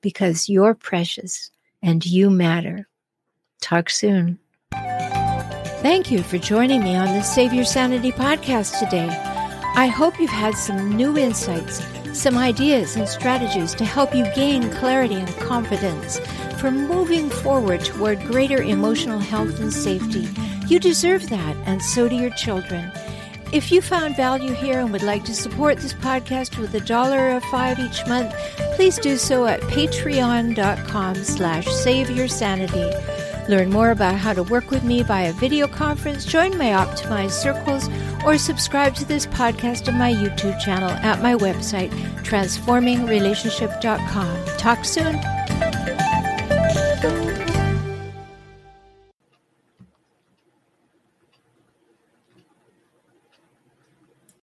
because 0.00 0.48
you're 0.48 0.74
precious 0.74 1.50
and 1.82 2.04
you 2.04 2.30
matter. 2.30 2.88
Talk 3.60 3.90
soon. 3.90 4.38
Thank 5.82 6.10
you 6.10 6.22
for 6.22 6.38
joining 6.38 6.82
me 6.82 6.96
on 6.96 7.08
the 7.08 7.22
Save 7.22 7.52
Your 7.52 7.66
Sanity 7.66 8.10
podcast 8.10 8.78
today. 8.78 9.08
I 9.76 9.86
hope 9.86 10.18
you've 10.18 10.30
had 10.30 10.54
some 10.54 10.96
new 10.96 11.18
insights, 11.18 11.82
some 12.18 12.38
ideas 12.38 12.96
and 12.96 13.08
strategies 13.08 13.74
to 13.74 13.84
help 13.84 14.14
you 14.14 14.24
gain 14.34 14.70
clarity 14.70 15.16
and 15.16 15.28
confidence 15.36 16.20
for 16.58 16.70
moving 16.70 17.28
forward 17.28 17.84
toward 17.84 18.20
greater 18.20 18.62
emotional 18.62 19.18
health 19.18 19.60
and 19.60 19.72
safety. 19.72 20.26
You 20.66 20.80
deserve 20.80 21.28
that, 21.28 21.56
and 21.66 21.82
so 21.82 22.08
do 22.08 22.16
your 22.16 22.30
children. 22.30 22.90
If 23.52 23.70
you 23.70 23.82
found 23.82 24.16
value 24.16 24.52
here 24.52 24.80
and 24.80 24.90
would 24.92 25.02
like 25.02 25.24
to 25.24 25.34
support 25.34 25.76
this 25.78 25.92
podcast 25.92 26.58
with 26.58 26.74
a 26.74 26.80
dollar 26.80 27.36
or 27.36 27.40
five 27.42 27.78
each 27.78 28.04
month, 28.08 28.34
please 28.74 28.98
do 28.98 29.16
so 29.16 29.46
at 29.46 29.60
patreon.com 29.60 31.14
slash 31.16 31.66
save 31.66 32.10
your 32.10 32.26
sanity. 32.26 32.90
Learn 33.48 33.70
more 33.70 33.90
about 33.90 34.16
how 34.16 34.32
to 34.32 34.42
work 34.42 34.70
with 34.70 34.82
me 34.84 35.02
via 35.02 35.34
video 35.34 35.68
conference, 35.68 36.24
join 36.24 36.56
my 36.56 36.70
optimized 36.70 37.32
circles, 37.32 37.90
or 38.24 38.38
subscribe 38.38 38.94
to 38.94 39.04
this 39.04 39.26
podcast 39.26 39.86
on 39.86 39.98
my 39.98 40.10
YouTube 40.12 40.58
channel 40.60 40.90
at 40.90 41.20
my 41.22 41.34
website, 41.34 41.90
transformingrelationship.com. 42.22 44.44
Talk 44.56 44.84
soon. 44.84 45.20